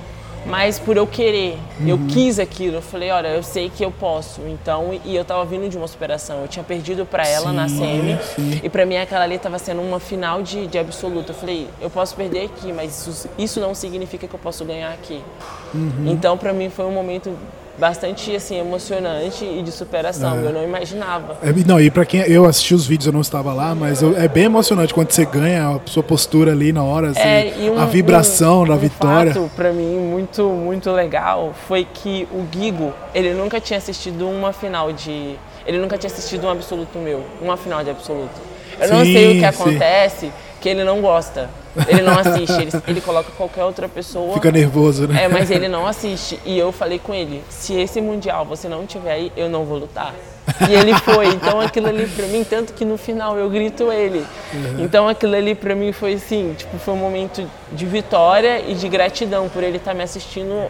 [0.46, 1.59] mas por eu querer.
[1.81, 1.88] Uhum.
[1.88, 2.76] Eu quis aquilo.
[2.76, 4.40] Eu falei, olha, eu sei que eu posso.
[4.46, 6.40] Então, e eu tava vindo de uma superação.
[6.42, 8.18] Eu tinha perdido para ela sim, na semi.
[8.35, 8.61] Sim.
[8.62, 11.33] E para mim aquela ali tava sendo uma final de, de absoluto.
[11.33, 14.92] Eu falei, eu posso perder aqui, mas isso, isso não significa que eu posso ganhar
[14.92, 15.22] aqui.
[15.74, 16.07] Uhum.
[16.07, 17.37] Então, para mim foi um momento
[17.78, 20.38] bastante assim emocionante e de superação.
[20.38, 20.46] É.
[20.46, 21.38] Eu não imaginava.
[21.42, 24.16] É, não, e para quem eu assisti os vídeos, eu não estava lá, mas eu,
[24.16, 27.80] é bem emocionante quando você ganha a sua postura ali na hora, assim, é, um,
[27.80, 29.35] a vibração um, da um vitória.
[29.35, 34.52] Fato para mim muito muito legal foi que o Guigo, ele nunca tinha assistido uma
[34.52, 38.50] final de ele nunca tinha assistido um absoluto meu, uma final de absoluto.
[38.78, 40.26] Eu sim, não sei o que acontece.
[40.26, 41.48] Sim que ele não gosta.
[41.87, 44.35] Ele não assiste, ele, ele coloca qualquer outra pessoa.
[44.35, 45.24] Fica nervoso, né?
[45.24, 46.38] É, mas ele não assiste.
[46.44, 49.78] E eu falei com ele: se esse mundial você não tiver aí, eu não vou
[49.78, 50.14] lutar.
[50.68, 51.28] E ele foi.
[51.28, 54.24] Então aquilo ali pra mim, tanto que no final eu grito ele.
[54.52, 54.85] Uhum.
[54.85, 58.88] Então aquilo ali pra mim foi assim: tipo, foi um momento de vitória e de
[58.88, 60.68] gratidão por ele estar tá me assistindo.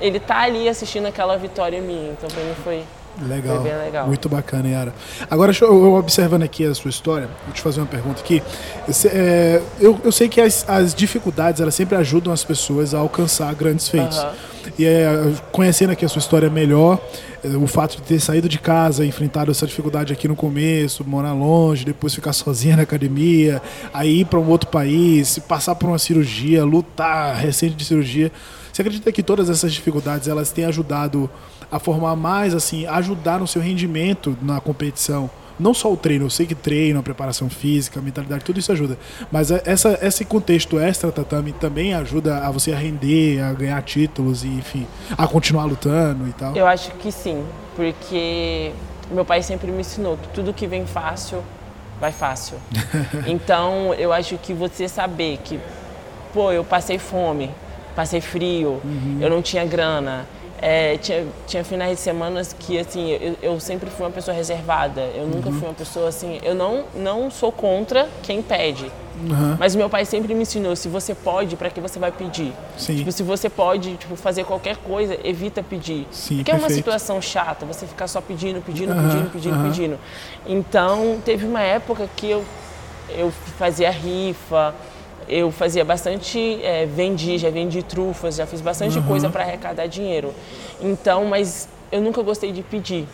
[0.00, 2.12] Ele tá ali assistindo aquela vitória minha.
[2.12, 2.84] Então pra mim foi.
[3.22, 3.56] Legal.
[3.56, 4.06] Foi bem legal.
[4.06, 4.94] Muito bacana, Yara.
[5.30, 8.42] Agora, eu, observando aqui a sua história, vou te fazer uma pergunta aqui.
[9.06, 13.54] É, eu, eu sei que as, as dificuldades, elas sempre ajudam as pessoas a alcançar
[13.54, 14.18] grandes feitos.
[14.18, 14.30] Uhum.
[14.78, 17.00] E é, conhecendo aqui a sua história melhor,
[17.42, 21.32] é, o fato de ter saído de casa, enfrentado essa dificuldade aqui no começo, morar
[21.32, 23.62] longe, depois ficar sozinha na academia,
[23.94, 28.30] aí ir para um outro país, passar por uma cirurgia, lutar recente de cirurgia
[28.76, 31.30] Você acredita que todas essas dificuldades elas têm ajudado
[31.72, 35.30] a formar mais, assim, ajudar no seu rendimento na competição?
[35.58, 38.70] Não só o treino, eu sei que treino, a preparação física, a mentalidade, tudo isso
[38.70, 38.98] ajuda.
[39.32, 43.80] Mas é, essa, esse contexto extra tatame também ajuda a você a render, a ganhar
[43.80, 44.86] títulos e, enfim,
[45.16, 46.54] a continuar lutando e tal?
[46.54, 47.42] Eu acho que sim,
[47.74, 48.72] porque
[49.10, 51.42] meu pai sempre me ensinou que tudo que vem fácil,
[51.98, 52.58] vai fácil.
[53.26, 55.58] então, eu acho que você saber que,
[56.34, 57.50] pô, eu passei fome,
[57.96, 59.18] passei frio, uhum.
[59.20, 60.26] eu não tinha grana,
[60.60, 65.02] é, tinha, tinha finais de semana que, assim, eu, eu, sempre fui uma pessoa reservada.
[65.14, 65.28] Eu uhum.
[65.28, 66.38] nunca fui uma pessoa, assim...
[66.42, 68.90] Eu não, não sou contra quem pede.
[69.22, 69.56] Uhum.
[69.58, 72.52] Mas meu pai sempre me ensinou, se você pode, para que você vai pedir?
[72.76, 72.96] Sim.
[72.96, 76.06] Tipo, se você pode tipo, fazer qualquer coisa, evita pedir.
[76.10, 76.50] Sim, Porque perfeito.
[76.50, 79.08] é uma situação chata, você ficar só pedindo, pedindo, uhum.
[79.08, 79.98] pedindo, pedindo, pedindo.
[80.46, 82.44] Então, teve uma época que eu,
[83.10, 84.74] eu fazia rifa,
[85.28, 89.04] eu fazia bastante, é, vendi, já vendi trufas, já fiz bastante uhum.
[89.04, 90.32] coisa para arrecadar dinheiro.
[90.80, 93.06] Então, mas eu nunca gostei de pedir.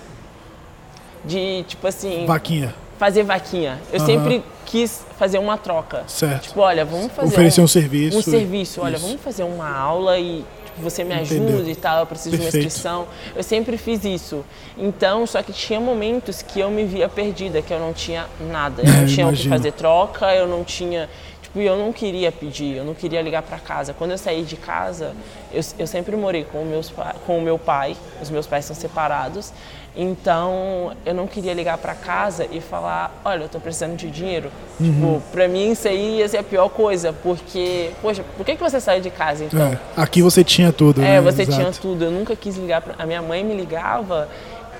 [1.24, 2.26] De, tipo assim...
[2.26, 2.74] Vaquinha.
[2.98, 3.80] Fazer vaquinha.
[3.92, 4.06] Eu uhum.
[4.06, 6.04] sempre quis fazer uma troca.
[6.06, 6.48] Certo.
[6.48, 7.34] Tipo, olha, vamos fazer...
[7.34, 8.18] Oferecer um, um serviço.
[8.18, 8.80] Um serviço.
[8.80, 9.06] Olha, Isso.
[9.06, 12.52] vamos fazer uma aula e tipo, você me ajuda e tal, eu preciso Perfeito.
[12.52, 13.06] de uma inscrição.
[13.34, 14.44] Eu sempre fiz isso.
[14.76, 18.82] Então, só que tinha momentos que eu me via perdida, que eu não tinha nada.
[18.82, 21.08] Eu não tinha o que fazer troca, eu não tinha
[21.52, 23.92] Tipo, eu não queria pedir, eu não queria ligar para casa.
[23.92, 25.12] Quando eu saí de casa,
[25.52, 26.90] eu, eu sempre morei com, meus,
[27.26, 29.52] com o meu pai, os meus pais são separados,
[29.94, 34.50] então eu não queria ligar para casa e falar: olha, eu tô precisando de dinheiro.
[34.80, 34.86] Uhum.
[34.92, 38.62] Tipo, pra mim isso aí ia ser a pior coisa, porque, poxa, por que, que
[38.62, 39.60] você saiu de casa então?
[39.60, 41.20] É, aqui você tinha tudo, É, né?
[41.20, 41.58] você Exato.
[41.58, 42.04] tinha tudo.
[42.04, 42.94] Eu nunca quis ligar pra.
[42.98, 44.26] A minha mãe me ligava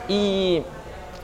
[0.09, 0.63] e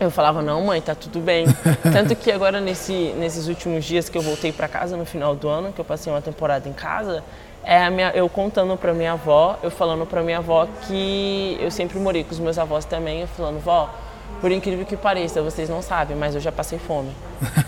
[0.00, 1.46] eu falava, não, mãe, tá tudo bem.
[1.92, 5.48] Tanto que agora, nesse, nesses últimos dias que eu voltei para casa no final do
[5.48, 7.24] ano, que eu passei uma temporada em casa,
[7.64, 11.98] é minha, eu contando para minha avó, eu falando para minha avó que eu sempre
[11.98, 13.92] morei com os meus avós também, eu falando, vó,
[14.40, 17.10] por incrível que pareça, vocês não sabem, mas eu já passei fome.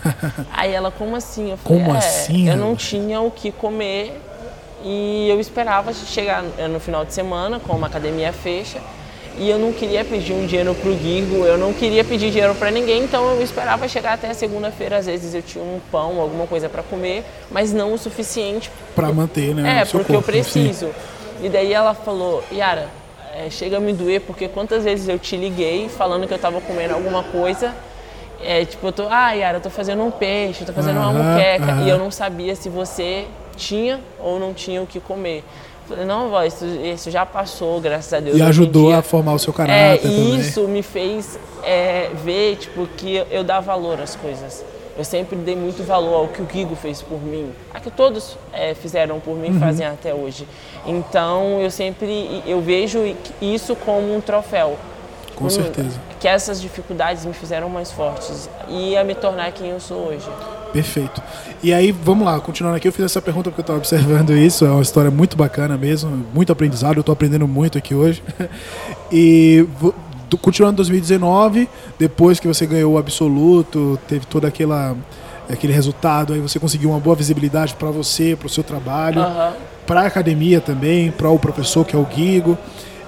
[0.53, 1.51] Aí ela, como assim?
[1.51, 2.49] Eu falei, como é, assim?
[2.49, 4.19] Eu não tinha o que comer
[4.83, 8.79] e eu esperava chegar no final de semana, como a academia fecha,
[9.37, 12.69] e eu não queria pedir um dinheiro pro Guigo, eu não queria pedir dinheiro para
[12.69, 16.67] ninguém, então eu esperava chegar até segunda-feira, às vezes eu tinha um pão, alguma coisa
[16.67, 19.81] para comer, mas não o suficiente para manter, né?
[19.81, 20.87] É, porque corpo, eu preciso.
[20.87, 21.45] Sim.
[21.45, 22.87] E daí ela falou, Yara,
[23.33, 26.59] é, chega a me doer porque quantas vezes eu te liguei falando que eu estava
[26.61, 27.73] comendo alguma coisa,
[28.43, 31.13] é, tipo, eu tô, ah, Yara, eu tô fazendo um peixe, eu tô fazendo uma
[31.13, 35.43] muqueca, e eu não sabia se você tinha ou não tinha o que comer.
[36.05, 38.37] Não, vó, isso, isso já passou, graças a Deus.
[38.37, 40.39] E ajudou a formar o seu caráter é, também.
[40.39, 44.63] Isso me fez é, ver, tipo, que eu dava valor às coisas.
[44.97, 48.37] Eu sempre dei muito valor ao que o Guigo fez por mim, a que todos
[48.51, 49.59] é, fizeram por mim, uhum.
[49.59, 50.45] fazem até hoje.
[50.85, 52.99] Então, eu sempre, eu vejo
[53.41, 54.77] isso como um troféu.
[55.35, 55.99] Com certeza.
[56.19, 60.27] Que essas dificuldades me fizeram mais fortes e a me tornar quem eu sou hoje.
[60.73, 61.21] Perfeito.
[61.61, 64.65] E aí, vamos lá, continuando aqui, eu fiz essa pergunta porque eu estava observando isso,
[64.65, 68.23] é uma história muito bacana mesmo, muito aprendizado, eu estou aprendendo muito aqui hoje.
[69.13, 69.67] E
[70.41, 71.67] continuando em 2019,
[71.99, 74.95] depois que você ganhou o absoluto, teve toda aquela
[75.49, 79.51] aquele resultado, aí você conseguiu uma boa visibilidade para você, para o seu trabalho, uhum.
[79.85, 82.57] para a academia também, para o professor que é o Guigo.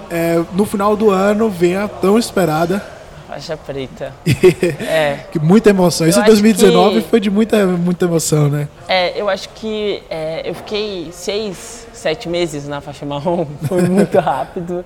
[0.10, 2.86] É, no final do ano vem a tão esperada
[3.34, 4.14] Faixa preta.
[4.80, 5.26] é.
[5.32, 6.08] Que muita emoção.
[6.08, 7.10] Isso em 2019 que...
[7.10, 8.68] foi de muita, muita emoção, né?
[8.88, 13.48] É, eu acho que é, eu fiquei seis, sete meses na faixa marrom.
[13.68, 14.86] Foi muito rápido.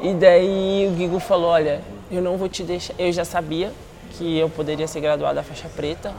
[0.00, 2.94] E daí o Guigo falou, olha, eu não vou te deixar...
[2.98, 3.70] Eu já sabia
[4.12, 6.14] que eu poderia ser graduado da faixa preta,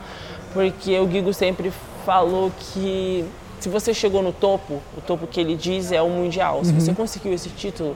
[0.53, 1.73] porque o Guigo sempre
[2.05, 3.25] falou que
[3.59, 6.63] se você chegou no topo, o topo que ele diz é o mundial.
[6.63, 6.79] Se uhum.
[6.79, 7.95] você conseguiu esse título,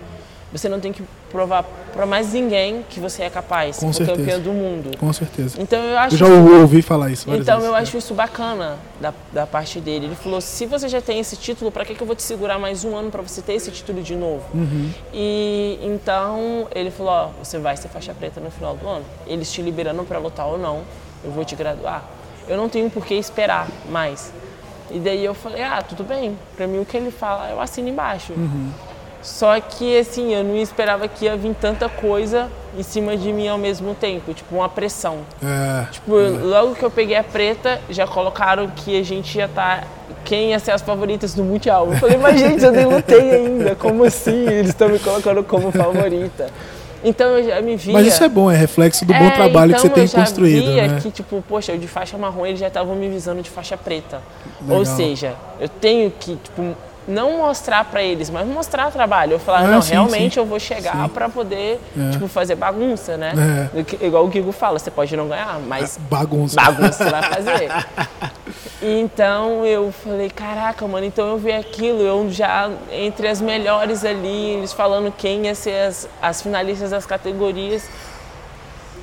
[0.52, 1.04] você não tem que
[1.38, 4.98] provar para mais ninguém que você é capaz, Com ser campeão do mundo.
[4.98, 5.62] Com certeza.
[5.62, 6.16] Então eu acho.
[6.16, 7.30] Eu já ouvi falar isso.
[7.30, 7.70] Então vezes.
[7.70, 10.08] eu acho isso bacana da, da parte dele.
[10.08, 12.58] Ele falou: se você já tem esse título, para que, que eu vou te segurar
[12.58, 14.44] mais um ano para você ter esse título de novo?
[14.52, 14.90] Uhum.
[15.14, 19.06] E então ele falou: ó, você vai ser faixa preta no final do ano.
[19.28, 20.82] Eles te liberando para lutar ou não,
[21.24, 22.04] eu vou te graduar.
[22.48, 24.34] Eu não tenho por que esperar mais.
[24.90, 26.36] E daí eu falei: ah, tudo bem.
[26.56, 28.34] Para mim o que ele fala, eu assino embaixo.
[28.34, 28.72] Uhum.
[29.28, 32.48] Só que, assim, eu não esperava que ia vir tanta coisa
[32.78, 35.18] em cima de mim ao mesmo tempo, tipo, uma pressão.
[35.44, 36.30] É, tipo, é.
[36.30, 39.82] logo que eu peguei a preta, já colocaram que a gente ia estar.
[39.82, 39.88] Tá,
[40.24, 41.92] quem ia ser as favoritas do Mundial.
[41.92, 44.48] Eu falei, mas gente, eu nem lutei ainda, como assim?
[44.48, 46.50] Eles estão me colocando como favorita.
[47.04, 47.94] Então eu já me via.
[47.94, 50.68] Mas isso é bom, é reflexo do é, bom trabalho então que você tem construído.
[50.68, 51.00] Eu via né?
[51.02, 54.22] que, tipo, poxa, eu de faixa marrom eles já estavam me visando de faixa preta.
[54.62, 54.80] Legal.
[54.80, 56.76] Ou seja, eu tenho que, tipo,
[57.08, 59.34] não mostrar para eles, mas mostrar trabalho.
[59.34, 60.40] Eu falar, Ah, não, sim, realmente sim.
[60.40, 62.12] eu vou chegar para poder, É.
[62.12, 63.34] tipo, fazer bagunça, né?
[63.74, 64.06] É.
[64.06, 66.56] Igual o Guigo fala, você pode não ganhar, mas Bagunça.
[66.56, 67.70] bagunça você vai fazer.
[68.82, 74.52] Então eu falei, caraca, mano, então eu vi aquilo, eu já entre as melhores ali,
[74.52, 77.90] eles falando quem ia ser as, as finalistas das categorias.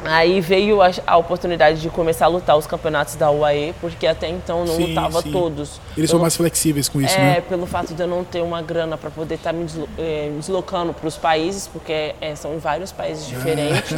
[0.05, 4.28] Aí veio a, a oportunidade de começar a lutar os campeonatos da UAE, porque até
[4.28, 5.32] então eu não Sim, lutava sim.
[5.32, 5.80] todos.
[5.97, 7.40] Eles Eu são mais flexíveis com isso, é, né?
[7.40, 10.38] pelo fato de eu não ter uma grana para poder estar me, deslo- eh, me
[10.40, 13.97] deslocando para os países, porque é, são em vários países diferentes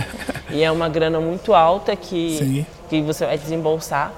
[0.51, 2.67] e é uma grana muito alta que, Sim.
[2.89, 4.13] que você vai desembolsar.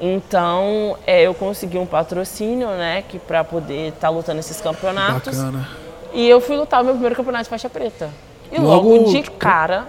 [0.00, 5.36] Então, é, eu consegui um patrocínio, né, que para poder estar lutando esses campeonatos.
[5.36, 5.68] Bacana.
[6.12, 8.10] E eu fui lutar o meu primeiro campeonato de faixa preta.
[8.52, 9.84] E Logo, logo, de cara,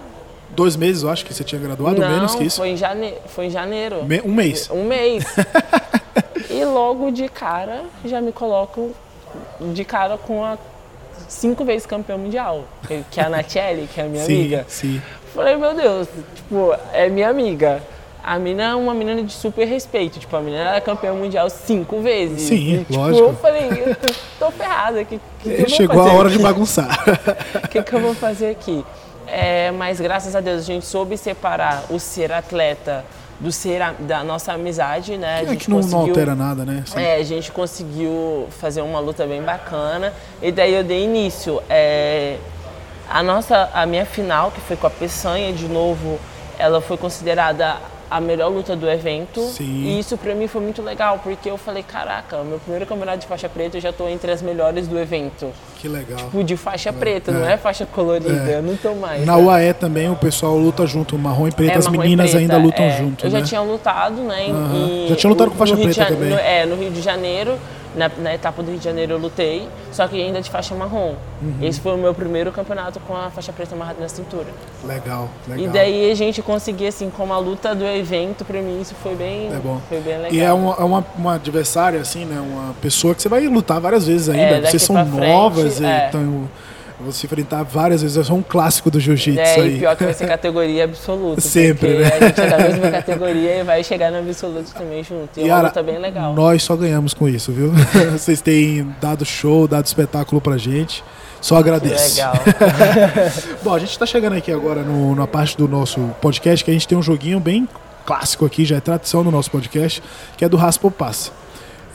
[0.56, 2.56] Dois meses, eu acho que você tinha graduado, não, menos que isso.
[2.56, 4.04] foi em janeiro, foi em janeiro.
[4.04, 4.70] Me- Um mês.
[4.70, 5.24] Um mês.
[6.50, 8.92] e logo de cara já me coloco
[9.60, 10.56] de cara com a
[11.28, 14.64] cinco vezes campeã mundial, que- é a Nachelli, que é a minha sim, amiga.
[14.68, 15.02] sim.
[15.34, 17.82] Falei, meu Deus, tipo, é minha amiga.
[18.24, 22.00] A mina é uma menina de super respeito, tipo, a menina é campeã mundial cinco
[22.00, 22.42] vezes.
[22.42, 23.28] Sim, e, tipo, lógico.
[23.28, 23.96] eu falei, eu
[24.38, 26.98] tô ferrada, que, que, que Chegou a hora de bagunçar.
[27.62, 28.84] O que, que eu vou fazer aqui?
[29.26, 33.04] É, mas graças a Deus a gente soube separar o ser atleta
[33.38, 35.36] do ser a- da nossa amizade, né?
[35.40, 36.82] A É gente que não, não altera nada, né?
[36.94, 41.62] É, a gente conseguiu fazer uma luta bem bacana e daí eu dei início.
[41.68, 42.38] É,
[43.10, 46.18] a nossa, a minha final, que foi com a Peçanha de novo,
[46.58, 47.76] ela foi considerada
[48.10, 49.40] a melhor luta do evento.
[49.48, 49.64] Sim.
[49.84, 53.26] E isso pra mim foi muito legal, porque eu falei, caraca, meu primeiro campeonato de
[53.26, 55.48] faixa preta eu já tô entre as melhores do evento.
[55.76, 56.16] Que legal.
[56.18, 58.58] Tipo, de faixa preta, não é faixa colorida, É.
[58.58, 59.24] eu não tô mais.
[59.26, 59.42] Na né?
[59.42, 62.84] UAE também o pessoal luta junto, marrom e preto, É, as meninas preta, ainda lutam
[62.84, 62.96] é.
[62.98, 63.40] junto, Eu né?
[63.40, 64.46] já tinha lutado, né?
[65.08, 66.30] Já tinha lutado com faixa Rio preta também.
[66.30, 67.58] no- é, no Rio de Janeiro,
[67.96, 71.14] na, na etapa do Rio de Janeiro eu lutei, só que ainda de faixa marrom.
[71.42, 71.56] Uhum.
[71.62, 74.46] Esse foi o meu primeiro campeonato com a faixa preta amarrada na cintura.
[74.84, 75.64] Legal, legal.
[75.64, 79.14] E daí a gente conseguia, assim, como a luta do evento, pra mim isso foi
[79.14, 79.80] bem, É bom.
[79.88, 80.32] foi bem legal.
[80.32, 82.38] E é uma, é uma, uma adversária, assim, né?
[82.40, 84.58] Uma pessoa que você vai lutar várias vezes ainda.
[84.58, 86.10] É, Vocês são pra frente, novas, é.
[87.00, 88.16] Você enfrentar várias vezes.
[88.16, 89.76] É só um clássico do jiu-jitsu É, aí.
[89.76, 91.40] e pior que vai ser categoria absoluta.
[91.40, 92.06] Sempre, né?
[92.20, 95.28] A gente é da mesma categoria e vai chegar no absoluto também junto.
[95.36, 96.34] E é uma Yara, luta bem legal.
[96.34, 97.72] Nós só ganhamos com isso, viu?
[98.12, 101.02] Vocês têm dado show, dado espetáculo pra gente.
[101.40, 102.16] Só agradeço.
[102.16, 102.34] Legal.
[103.62, 106.74] Bom, a gente está chegando aqui agora no- na parte do nosso podcast que a
[106.74, 107.68] gente tem um joguinho bem
[108.04, 110.02] clássico aqui, já é tradição no nosso podcast,
[110.36, 111.30] que é do Raspa ou Passa.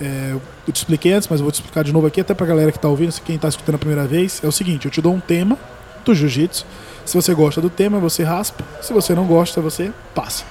[0.01, 2.47] É, eu te expliquei antes, mas eu vou te explicar de novo aqui, até pra
[2.47, 4.41] galera que tá ouvindo, quem tá escutando a primeira vez.
[4.43, 5.57] É o seguinte, eu te dou um tema
[6.03, 6.65] do jiu-jitsu.
[7.05, 8.63] Se você gosta do tema, você raspa.
[8.81, 10.43] Se você não gosta, você passa.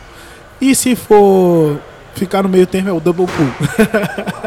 [0.60, 1.80] E se for
[2.14, 3.50] ficar no meio termo, é o double pull.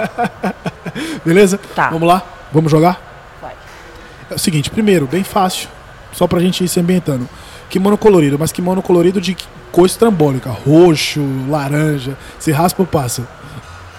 [1.26, 1.60] Beleza?
[1.76, 1.90] Tá.
[1.90, 2.24] Vamos lá?
[2.54, 3.38] Vamos jogar?
[3.42, 3.54] Vai.
[4.30, 5.68] É o seguinte, primeiro, bem fácil,
[6.14, 7.28] só pra gente ir se ambientando.
[7.70, 9.36] Kimono colorido, mas kimono colorido de
[9.72, 12.16] cor estrambólica, roxo, laranja.
[12.40, 13.28] Se raspa ou passa?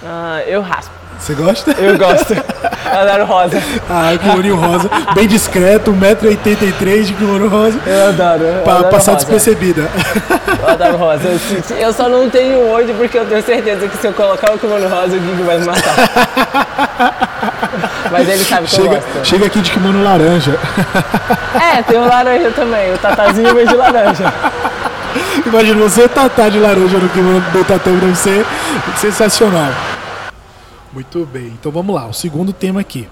[0.07, 0.93] Ah, eu raspo.
[1.19, 1.71] Você gosta?
[1.79, 2.35] Eu gosto.
[2.35, 3.63] Eu adoro rosa.
[3.89, 8.43] Ah, kimono rosa, bem discreto, 1,83m de kimono rosa, Eu adoro.
[8.45, 9.25] Eu pra adoro passar rosa.
[9.25, 9.89] despercebida.
[10.61, 11.23] Eu adoro rosa.
[11.71, 14.59] Eu, eu só não tenho hoje porque eu tenho certeza que se eu colocar o
[14.59, 15.95] kimono rosa, o Guigo vai me matar.
[18.11, 19.25] Mas ele sabe que eu Chega, gosto.
[19.27, 20.59] chega aqui de kimono laranja.
[21.77, 22.93] É, tem o laranja também.
[22.93, 24.33] O tatazinho veio de laranja.
[25.47, 28.45] Imagina você tatar de laranja no kimono do tatame, deve ser
[28.97, 29.71] sensacional.
[30.95, 32.07] Muito bem, então vamos lá.
[32.07, 33.09] O segundo tema aqui.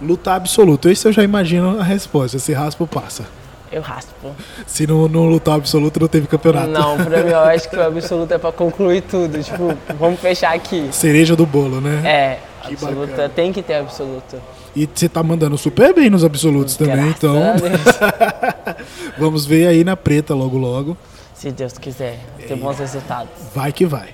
[0.00, 0.88] Luta absoluto.
[0.90, 2.38] Esse eu já imagino a resposta.
[2.38, 3.24] Se raspa ou passa.
[3.72, 4.30] Eu raspo.
[4.66, 6.68] Se não, não lutar absoluto, não teve campeonato.
[6.68, 9.42] Não, pra mim eu acho que o absoluto é pra concluir tudo.
[9.42, 10.88] Tipo, vamos fechar aqui.
[10.92, 12.02] Cereja do bolo, né?
[12.04, 13.06] É, Que absoluta.
[13.06, 13.28] bacana.
[13.30, 14.36] Tem que ter absoluto.
[14.76, 17.52] E você tá mandando super bem nos absolutos também, Graças então a
[18.74, 18.76] Deus.
[19.18, 20.96] vamos ver aí na preta logo logo.
[21.34, 23.30] Se Deus quiser, ter bons resultados.
[23.54, 24.08] Vai que vai.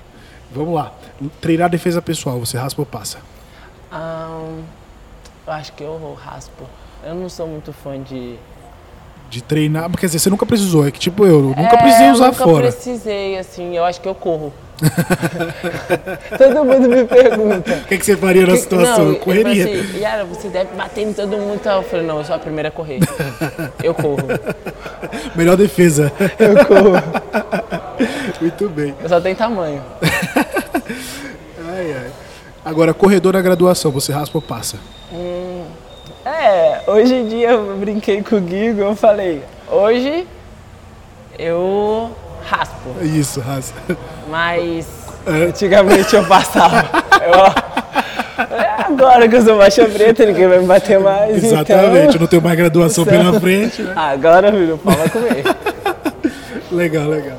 [0.53, 0.91] Vamos lá.
[1.39, 3.19] Treinar defesa pessoal, você raspa ou passa?
[3.91, 4.61] Ahn,
[5.47, 6.63] eu acho que eu raspo.
[7.05, 8.35] Eu não sou muito fã de.
[9.29, 12.09] De treinar, quer dizer, você nunca precisou, é que tipo eu, eu nunca É, precisei
[12.09, 12.67] eu usar nunca fora.
[12.69, 14.51] precisei, assim, eu acho que eu corro.
[16.37, 17.71] todo mundo me pergunta.
[17.75, 19.05] O que, que você faria na Que- situação?
[19.05, 19.63] não, eu correria.
[19.63, 21.55] Ele falou assim, Yara, você deve bater em todo mundo.
[21.55, 22.99] e tal." Eu falei, não, eu sou a primeira a correr.
[23.83, 24.17] Eu corro.
[25.35, 26.11] Melhor defesa.
[26.39, 27.60] Eu corro.
[28.41, 28.95] Muito bem.
[29.01, 29.81] Eu só tenho tamanho.
[31.73, 32.11] Ai, ai.
[32.65, 34.77] Agora, corredor na graduação, você raspa ou passa?
[36.25, 40.27] É, hoje em dia eu brinquei com o Guigo, eu falei, hoje
[41.39, 42.11] eu
[42.45, 43.79] raspo, Isso, raspa.
[44.29, 44.85] mas
[45.25, 45.45] É.
[45.45, 46.83] antigamente eu passava.
[47.21, 51.43] Eu, é, Agora que eu sou faixa preta, ninguém vai me bater mais.
[51.43, 52.19] Exatamente, então...
[52.21, 53.83] não tenho mais graduação pela frente.
[53.83, 53.93] Né?
[53.95, 55.49] Agora, filho, fala comigo.
[56.71, 57.37] legal, legal.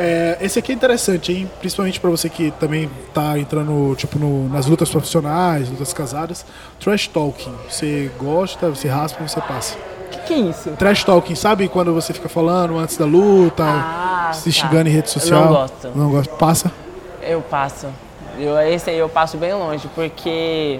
[0.00, 1.50] É, esse aqui é interessante, hein?
[1.58, 6.46] Principalmente para você que também tá entrando tipo no, nas lutas profissionais, lutas casadas.
[6.78, 7.52] Trash talking.
[7.68, 9.76] Você gosta, você raspa, você passa.
[9.76, 10.70] O que, que, é isso?
[10.78, 14.68] Trash talking, sabe quando você fica falando antes da luta, ah, se tá.
[14.68, 15.40] xingando em rede social?
[15.40, 15.90] Eu não gosto.
[15.96, 16.36] Não gosto.
[16.36, 16.72] Passa?
[17.20, 17.88] Eu passo.
[18.38, 20.78] Eu, esse aí eu passo bem longe, porque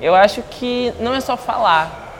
[0.00, 2.11] eu acho que não é só falar.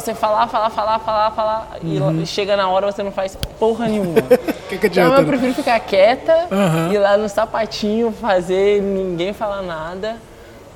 [0.00, 2.22] Você falar, falar, falar, falar, falar, uhum.
[2.22, 4.22] e chega na hora você não faz porra nenhuma.
[4.68, 5.28] que que adianta, então eu né?
[5.28, 6.92] prefiro ficar quieta, uhum.
[6.92, 10.16] ir lá no sapatinho, fazer ninguém falar nada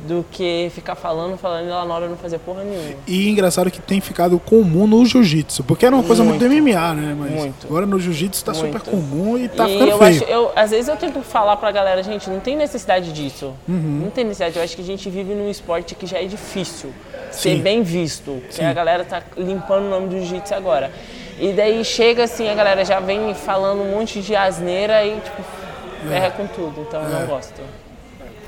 [0.07, 2.97] do que ficar falando, falando e lá na hora não fazer porra nenhuma.
[3.07, 6.95] E engraçado que tem ficado comum no jiu-jitsu, porque era uma coisa muito, muito MMA,
[6.95, 7.17] né?
[7.19, 7.67] Mas muito.
[7.67, 8.67] agora no jiu-jitsu tá muito.
[8.67, 10.11] super comum e tá e ficando eu feio.
[10.11, 13.55] Acho, eu, às vezes eu tento falar pra galera, gente, não tem necessidade disso.
[13.69, 14.01] Uhum.
[14.05, 14.57] Não tem necessidade.
[14.57, 16.93] Eu acho que a gente vive num esporte que já é difícil.
[17.33, 18.43] Ser bem visto.
[18.51, 18.59] Sim.
[18.63, 20.91] Que a galera tá limpando o nome do jiu-jitsu agora.
[21.39, 25.43] E daí chega assim, a galera já vem falando um monte de asneira e tipo,
[26.09, 26.83] ferra com tudo.
[26.89, 27.21] Então eu É.
[27.21, 27.61] não gosto.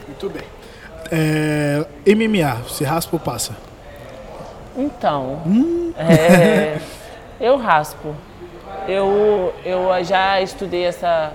[0.07, 0.43] Muito bem.
[1.11, 3.53] É, MMA, você raspa ou passa?
[4.76, 5.93] Então, Hum.
[5.97, 6.78] é,
[7.41, 8.14] eu raspo.
[8.89, 11.32] Eu, eu já estudei essa,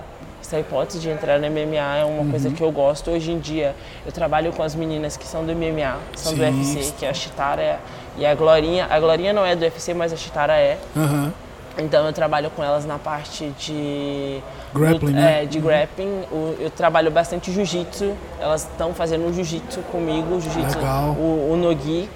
[0.50, 2.30] essa hipótese de entrar no MMA, é uma Uhum.
[2.30, 3.12] coisa que eu gosto.
[3.12, 3.72] Hoje em dia,
[4.04, 6.44] eu trabalho com as meninas que são do MMA, são do Sim.
[6.44, 7.78] UFC, que é a Chitara
[8.18, 8.88] e a Glorinha.
[8.90, 10.76] A Glorinha não é do UFC, mas a Chitara é.
[10.96, 11.32] Aham.
[11.78, 14.42] Então eu trabalho com elas na parte de
[14.74, 15.42] Grappling, lut- né?
[15.44, 16.24] é, de grappling.
[16.32, 18.12] O- Eu trabalho bastante jiu-jitsu.
[18.40, 20.78] Elas estão fazendo jiu-jitsu comigo, jiu-jitsu,
[21.16, 22.08] o, o nogi.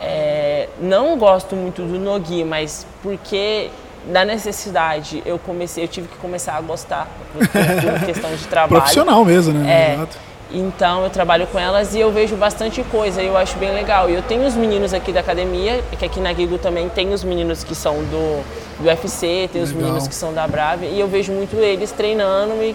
[0.00, 3.68] É, não gosto muito do nogi, mas porque
[4.06, 8.80] da necessidade eu comecei, eu tive que começar a gostar por, questão de trabalho.
[8.80, 9.90] Profissional mesmo, né?
[9.90, 9.94] É.
[9.94, 10.16] Exato.
[10.52, 14.10] Então eu trabalho com elas e eu vejo bastante coisa, eu acho bem legal.
[14.10, 17.22] E eu tenho os meninos aqui da academia, que aqui na Gigo também tem os
[17.22, 18.42] meninos que são do,
[18.80, 19.84] do UFC, tem os Legal.
[19.84, 22.74] meninos que são da Brave, e eu vejo muito eles treinando e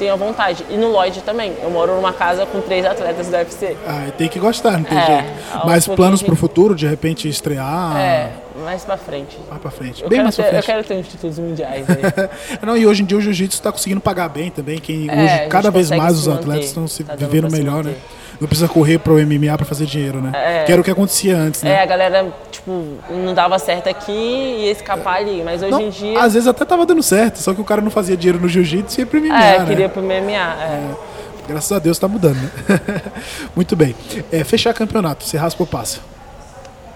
[0.00, 0.66] tenho a vontade.
[0.68, 3.76] E no Lloyd também, eu moro numa casa com três atletas do UFC.
[3.86, 5.24] Ah, tem que gostar, não tem É, jeito.
[5.54, 7.96] aos Mas planos a pro gente- futuro, de repente estrear?
[7.96, 8.30] É,
[8.62, 9.38] mais pra frente.
[9.48, 10.02] Vai pra frente.
[10.02, 10.66] Eu Bem mais pra ter, eu frente.
[10.66, 11.96] quero ter uns títulos mundiais aí.
[12.66, 14.78] Não, e hoje em dia o jiu-jitsu está conseguindo pagar bem também.
[14.78, 17.84] Quem, É, hoje, cada vez mais os atletas estão se Tá vivendo pra se melhor,
[17.84, 17.94] né?
[18.40, 20.32] Não precisa correr pro MMA para fazer dinheiro, né?
[20.34, 20.64] É.
[20.64, 21.72] Que era o que acontecia antes, né?
[21.74, 22.72] é, a galera, tipo,
[23.08, 26.18] não dava certo aqui e ia escapar ali, mas hoje Não, em dia.
[26.20, 28.98] Às vezes até tava dando certo, só que o cara não fazia dinheiro no jiu-jitsu
[28.98, 29.66] e ia pro MMA, É, né?
[29.66, 30.32] queria pro MMA.
[30.32, 30.90] É.
[31.46, 32.50] Graças a Deus tá mudando, né?
[33.54, 33.94] Muito bem.
[34.32, 36.00] É, fechar campeonato, você raspa ou passa?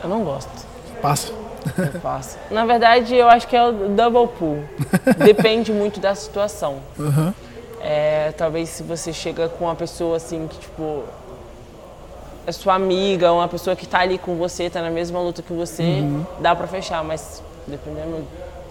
[0.02, 0.50] Eu não gosto.
[1.00, 1.32] Passa.
[1.78, 2.38] Eu faço.
[2.50, 4.62] Na verdade, eu acho que é o double pull.
[5.24, 6.76] Depende muito da situação.
[6.98, 7.34] Aham.
[7.80, 11.04] É, talvez se você chega com uma pessoa assim que, tipo,
[12.46, 15.52] é sua amiga, uma pessoa que tá ali com você, tá na mesma luta que
[15.52, 16.24] você, Uhum.
[16.40, 18.24] dá pra fechar, mas dependendo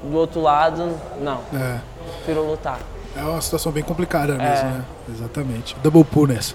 [0.03, 0.91] do outro lado,
[1.21, 1.39] não.
[1.53, 1.79] É.
[2.17, 2.79] Prefiro lutar.
[3.17, 4.71] É uma situação bem complicada mesmo, É.
[4.71, 4.85] né?
[5.09, 5.75] Exatamente.
[5.81, 6.53] Double pull nessa.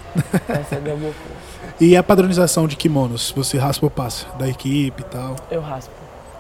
[0.49, 1.37] Essa é double pull.
[1.81, 3.33] E a padronização de kimonos?
[3.35, 4.27] Você raspa ou passa?
[4.39, 5.35] Da equipe e tal?
[5.51, 5.91] Eu raspo.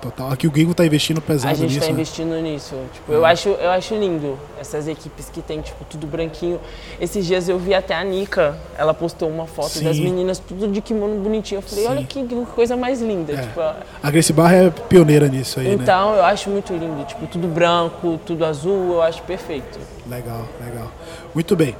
[0.00, 0.32] Total.
[0.32, 1.78] Aqui o Gigo tá investindo pesado A gente nisso.
[1.78, 1.92] está né?
[1.92, 2.74] investindo nisso.
[2.94, 6.58] Tipo, eu, acho, eu acho lindo essas equipes que tem, tipo, tudo branquinho.
[6.98, 9.84] Esses dias eu vi até a Nika, ela postou uma foto Sim.
[9.84, 11.58] das meninas tudo de kimono bonitinho.
[11.58, 11.90] Eu falei, Sim.
[11.90, 13.34] olha que, coisa mais linda.
[13.34, 13.42] É.
[13.42, 15.74] Tipo, A Gracie Barra é pioneira nisso aí, né?
[15.74, 17.04] então eu acho muito lindo.
[17.04, 19.78] Tipo, tudo branco, tudo azul, eu acho perfeito.
[20.08, 20.90] Legal, legal.
[21.34, 21.76] Muito bem.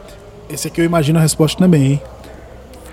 [0.48, 2.02] Esse aqui eu imagino a resposta também, hein?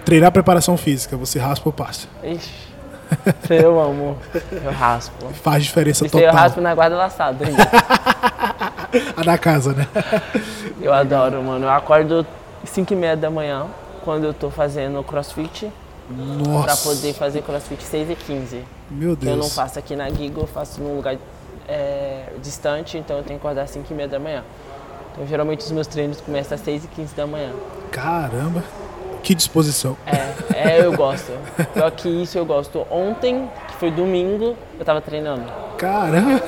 [0.06, 2.08] Treinar preparação física, você raspa ou passa?
[2.24, 2.67] Ixi.
[3.50, 4.18] Eu amo.
[4.52, 5.28] Eu raspo.
[5.34, 6.44] Faz diferença Isso aí eu total.
[6.44, 7.64] raspo na guarda laçada ainda.
[9.18, 9.88] A da casa, né?
[10.82, 11.66] Eu adoro, mano.
[11.66, 12.26] Eu acordo
[12.64, 13.66] 5 e meia da manhã,
[14.04, 15.72] quando eu tô fazendo crossfit,
[16.08, 16.16] pra
[16.52, 16.90] Nossa.
[16.90, 18.64] poder fazer crossfit 6 e 15.
[18.90, 19.56] Meu que eu não Deus.
[19.56, 21.18] faço aqui na Giga, eu faço num lugar
[21.68, 24.44] é, distante, então eu tenho que acordar às 5 e meia da manhã.
[25.12, 27.52] Então geralmente os meus treinos começam às 6 e 15 da manhã.
[27.92, 28.64] Caramba.
[29.28, 29.98] Que disposição.
[30.06, 31.34] É, é eu gosto.
[31.74, 32.88] Pior que isso eu gosto.
[32.90, 35.44] Ontem, que foi domingo, eu tava treinando.
[35.78, 36.42] Caramba.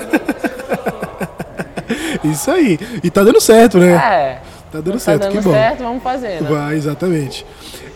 [2.24, 2.80] Isso aí.
[3.04, 3.96] E tá dando certo, né?
[3.96, 4.40] É,
[4.72, 5.52] Tá dando tá certo, dando que bom.
[5.52, 6.50] certo, vamos fazer, né?
[6.50, 7.46] Vai, exatamente.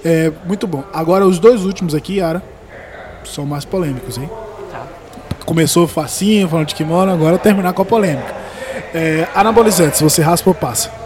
[0.04, 0.84] É, muito bom.
[0.92, 2.44] Agora, os dois últimos aqui, Yara,
[3.24, 4.30] são mais polêmicos, hein?
[4.70, 4.86] Tá.
[5.46, 8.36] Começou facinho, falando de kimono, agora terminar com a polêmica.
[8.94, 11.03] É, anabolizantes, você raspa ou passa?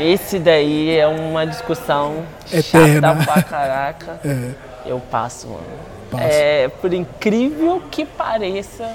[0.00, 3.14] Esse daí é uma discussão Eterna.
[3.16, 4.20] chata pra caraca.
[4.24, 4.50] É,
[4.90, 5.62] Eu passo, mano.
[6.10, 6.24] Passa.
[6.24, 8.90] É, por incrível que pareça,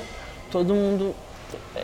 [0.51, 1.15] todo mundo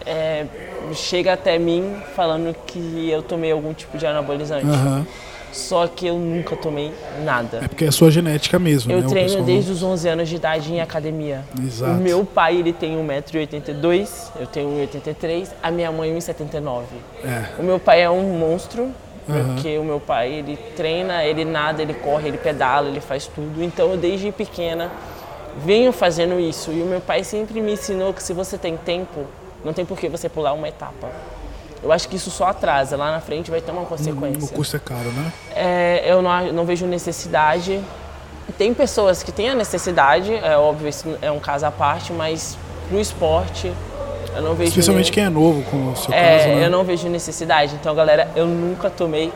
[0.06, 0.46] é,
[0.94, 4.66] chega até mim falando que eu tomei algum tipo de anabolizante.
[4.68, 5.06] aham.
[5.52, 6.92] Só que eu nunca tomei
[7.24, 7.60] nada.
[7.64, 9.08] É porque é a sua genética mesmo, Eu né?
[9.08, 11.46] Treino pessoal- desde os 11 anos de idade em academia.
[11.66, 11.94] Exato.
[11.94, 16.84] O meu pai, ele tem 1,82m, eu tenho 1,83m, a minha mãe 1,79m.
[17.24, 18.92] É, O meu pai é um monstro,
[19.28, 19.54] Aham.
[19.56, 23.64] porque o meu pai, ele treina, ele nada, ele corre, ele pedala, ele faz tudo.
[23.64, 24.92] Então, eu desde pequena
[25.64, 26.72] venho fazendo isso.
[26.72, 29.26] E o meu pai sempre me ensinou que se você tem tempo,
[29.64, 31.10] não tem por que você pular uma etapa.
[31.82, 34.56] Eu acho que isso só atrasa, lá na frente vai ter uma o consequência.
[34.56, 35.34] custo é caro, né?
[35.56, 37.80] É, eu não, não vejo necessidade.
[38.58, 42.58] Tem pessoas que têm a necessidade, é óbvio, isso é um caso à parte, mas
[42.90, 43.72] pro esporte
[44.36, 44.70] eu não vejo.
[44.70, 46.66] Especialmente nem- quem é novo, como o seu é, caso, né?
[46.66, 47.76] eu não vejo necessidade.
[47.80, 49.32] Então, galera, eu nunca tomei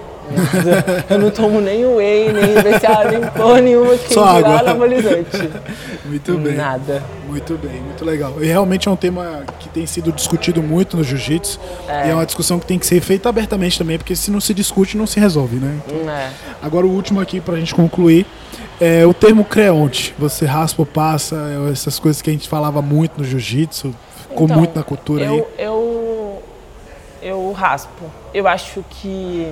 [1.09, 4.59] eu não tomo nem whey, nem BCA, nem porra nenhuma que Só água.
[4.59, 5.49] anabolizante.
[6.05, 6.55] Muito bem.
[6.55, 7.03] Nada.
[7.27, 8.33] Muito bem, muito legal.
[8.41, 11.59] E realmente é um tema que tem sido discutido muito no jiu-jitsu.
[11.87, 14.51] E é uma discussão que tem que ser feita abertamente também, porque se não se
[14.51, 15.77] discute, não se resolve, né?
[16.07, 16.29] É.
[16.59, 18.25] Agora o último aqui pra gente concluir
[18.81, 20.15] é o termo creonte.
[20.17, 23.93] Você raspa ou passa, é essas coisas que a gente falava muito no jiu-jitsu,
[24.29, 25.37] ficou Então, muito na cultura aí.
[25.37, 26.43] eu, eu,
[27.21, 28.05] eu raspo.
[28.33, 29.51] Eu acho que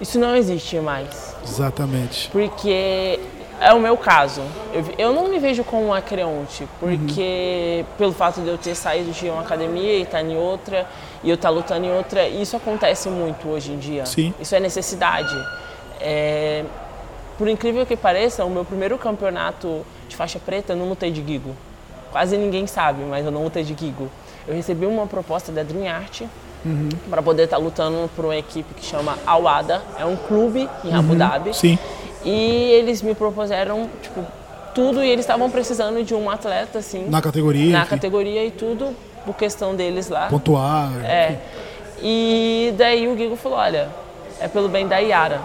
[0.00, 1.34] isso não existe mais.
[1.44, 2.28] Exatamente.
[2.30, 3.18] Porque
[3.60, 4.42] é o meu caso.
[4.72, 9.10] Eu, eu não me vejo como uma creonte, porque pelo fato de eu ter saído
[9.10, 10.86] de uma academia e estar em outra,
[11.22, 14.06] e eu estar lutando em outra, isso acontece muito hoje em dia.
[14.06, 14.32] Sim.
[14.40, 15.34] Isso é necessidade.
[16.00, 16.64] É,
[17.36, 21.24] por incrível que pareça, o meu primeiro campeonato de faixa preta eu não lutei de
[21.24, 21.54] Gigo.
[22.10, 24.08] Quase ninguém sabe, mas eu não lutei de Gigo.
[24.46, 26.22] Eu recebi uma proposta da Dream Art
[27.08, 31.14] para poder estar lutando por uma equipe que chama Awada, é um clube em Abu
[31.14, 31.54] Dhabi.
[31.54, 31.78] Sim.
[32.24, 32.30] E
[32.72, 34.24] eles me propuseram, tipo,
[34.74, 38.50] tudo e eles estavam precisando de um atleta, assim, Na categoria, na enfim, categoria e
[38.50, 38.94] tudo,
[39.24, 40.28] por questão deles lá.
[40.28, 40.90] pontuar.
[41.04, 41.38] É.
[42.02, 43.88] E daí o Gigo falou, olha,
[44.40, 45.40] é pelo bem da Yara,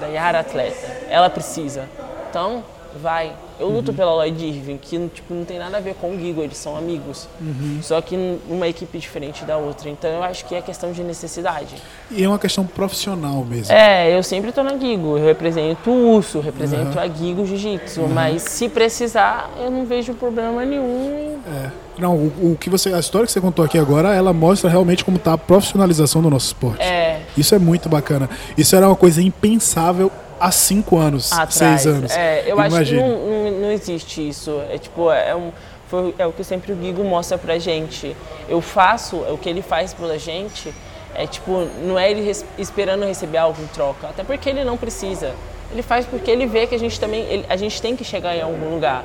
[0.00, 1.88] da Yara atleta, ela precisa.
[2.30, 2.62] Então,
[3.00, 3.32] vai.
[3.58, 3.74] Eu Uhum.
[3.74, 6.56] luto pela Lloyd Irving, que tipo, não tem nada a ver com o Gigo, eles
[6.56, 7.28] são amigos.
[7.40, 7.78] Uhum.
[7.82, 8.16] Só que
[8.48, 9.88] numa equipe diferente da outra.
[9.90, 11.74] Então eu acho que é questão de necessidade.
[12.10, 13.72] E é uma questão profissional mesmo.
[13.72, 15.18] É, eu sempre tô na Gigo.
[15.18, 18.02] Eu represento o Urso, represento a Gigo Jiu-Jitsu.
[18.08, 21.38] Mas se precisar, eu não vejo problema nenhum.
[21.46, 21.70] É.
[21.98, 25.04] Não, o, o que você, a história que você contou aqui agora, ela mostra realmente
[25.04, 26.80] como está a profissionalização do nosso esporte.
[26.80, 28.30] É, Isso é muito bacana.
[28.56, 30.10] Isso era uma coisa impensável
[30.40, 31.54] há cinco anos, atrás.
[31.54, 32.12] seis anos.
[32.16, 34.60] É, eu acho que não, não, não existe isso.
[34.70, 35.50] É tipo, é, um,
[35.88, 38.16] foi- é o que sempre o Gigo mostra pra gente.
[38.48, 40.72] Eu faço, é o que ele faz pela gente.
[41.14, 44.08] É tipo, não é ele res- esperando receber algo em troca.
[44.08, 45.32] Até porque ele não precisa.
[45.70, 48.34] Ele faz porque ele vê que a gente também, ele- a gente tem que chegar
[48.36, 49.04] em algum lugar.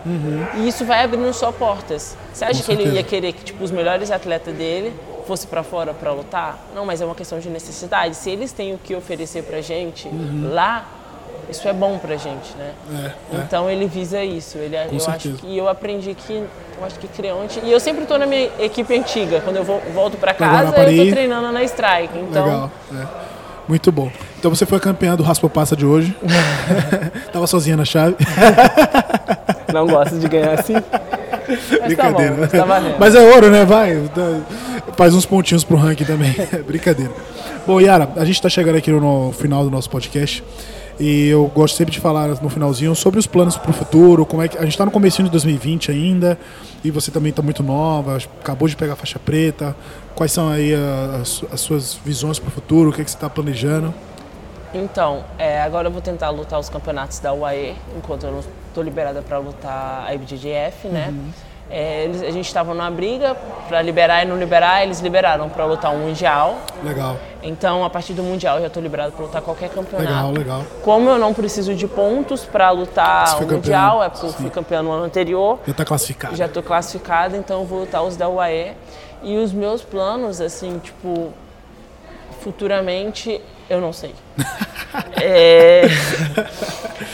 [0.55, 2.15] E isso vai abrindo só portas.
[2.33, 2.95] Você acha Com que ele certeza.
[2.97, 4.93] ia querer que tipo os melhores atletas dele
[5.27, 6.57] fosse pra fora pra lutar?
[6.75, 8.15] Não, mas é uma questão de necessidade.
[8.15, 10.07] Se eles têm o que oferecer pra gente
[10.53, 10.85] lá,
[11.49, 12.71] isso é bom pra gente, né?
[13.31, 13.39] É, é.
[13.41, 14.57] Então ele visa isso.
[14.57, 15.37] Ele, eu acho certeza.
[15.37, 16.33] que eu aprendi que
[16.79, 19.41] eu acho que Creonte e eu sempre tô na minha equipe antiga.
[19.41, 22.17] Quando eu vou, volto pra Pra casa, eu tô treinando na Strike.
[22.17, 22.71] Então Legal.
[22.93, 23.05] é.
[23.67, 24.11] Muito bom.
[24.37, 26.15] Então você foi campeã do Raspa Passa de hoje.
[27.31, 28.15] Tava sozinha na chave.
[29.73, 30.73] não gosto de ganhar assim.
[31.47, 32.35] Mas Brincadeira.
[32.35, 32.95] tá bom, tá valendo.
[32.99, 33.63] Mas é ouro, né?
[33.65, 33.95] Vai.
[34.13, 34.41] dá-
[34.97, 36.33] Faz uns pontinhos pro ranking também.
[36.67, 37.11] Brincadeira.
[37.65, 40.43] Bom, Yara, a gente tá chegando aqui no final do nosso podcast.
[40.99, 44.47] E eu gosto sempre de falar no finalzinho sobre os planos pro futuro, como é
[44.47, 44.57] que.
[44.57, 46.37] A gente tá no comecinho de 2020 ainda,
[46.83, 49.75] e você também tá muito nova, acabou de pegar a faixa preta.
[50.15, 50.73] Quais são aí
[51.19, 52.89] as, as suas visões pro futuro?
[52.89, 53.93] O que, é que você tá planejando?
[54.73, 58.83] Então, é, agora eu vou tentar lutar os campeonatos da UAE, enquanto eu não estou
[58.83, 61.13] liberada para lutar a IBJJF, né?
[61.69, 63.35] É, eles- a gente estava numa briga
[63.67, 66.57] para liberar e não liberar, eles liberaram para lutar um mundial.
[66.83, 70.09] Legal, Então, a partir do mundial, eu já estou liberada para lutar qualquer campeonato.
[70.09, 70.61] legal, legal.
[70.83, 74.81] Como eu não preciso de pontos para lutar o mundial, é porque eu fui campeã
[74.83, 76.35] no ano anterior, Já tá classificado.
[76.35, 78.73] já estou classificada, então eu vou lutar os da UAE.
[79.23, 81.31] E os meus planos, assim, tipo,
[82.41, 84.13] futuramente, eu não sei.
[85.19, 85.85] É,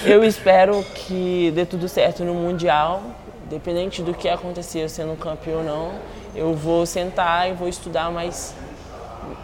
[0.03, 3.01] eu espero que dê tudo certo no Mundial,
[3.53, 5.91] independente do que acontecer, eu sendo campeão ou não,
[6.35, 8.53] eu vou sentar e vou estudar mais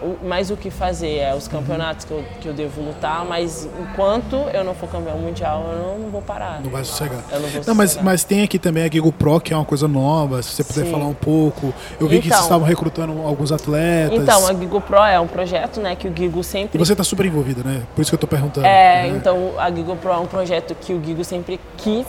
[0.02, 3.68] o- mais o que fazer, é os campeonatos que eu, que eu devo lutar, mas
[3.80, 6.60] enquanto eu não for campeão mundial, eu não, não vou parar.
[6.64, 7.20] Não vai sossegar.
[7.32, 9.66] Eu não vou Não, mas, mas tem aqui também a Gigo Pro, que é uma
[9.66, 10.92] coisa nova, se você puder Sim.
[10.92, 11.74] falar um pouco.
[12.00, 12.38] Eu vi que Então.
[12.38, 14.18] vocês estavam recrutando alguns atletas.
[14.18, 17.04] Então, a Gigo Pro é um projeto, né, que o Gigo E sempre você tá
[17.04, 17.84] super envolvida, né?
[17.96, 18.66] Por isso que eu tô perguntando.
[18.66, 19.08] É, né?
[19.18, 22.06] então a Gigo Pro é um projeto que o Gigo sempre quis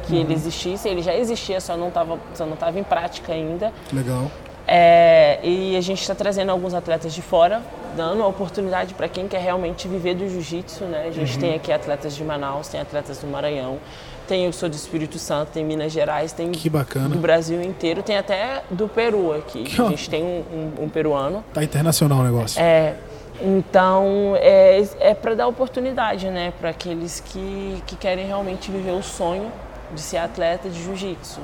[0.00, 0.20] que Uhum.
[0.20, 0.88] ele existisse.
[0.88, 3.72] Ele já existia, só não estava só não tava em prática ainda.
[3.92, 4.30] Legal.
[4.66, 7.60] É, e a gente está trazendo alguns atletas de fora,
[7.96, 10.84] dando a oportunidade para quem quer realmente viver do jiu-jitsu.
[10.84, 11.06] Né?
[11.08, 11.40] A gente uhum.
[11.40, 13.78] tem aqui atletas de Manaus, tem atletas do Maranhão,
[14.28, 17.08] tem eu que sou do Espírito Santo, tem Minas Gerais, tem que bacana.
[17.08, 19.64] do Brasil inteiro, tem até do Peru aqui.
[19.64, 21.44] Que a gente tem um, um, um, peruano.
[21.52, 22.62] Tá internacional o negócio.
[22.62, 22.94] É.
[23.40, 29.02] Então é, é para dar oportunidade, né, para aqueles que, que querem realmente viver o
[29.02, 29.50] sonho
[29.94, 31.40] de ser atleta de jiu-jitsu.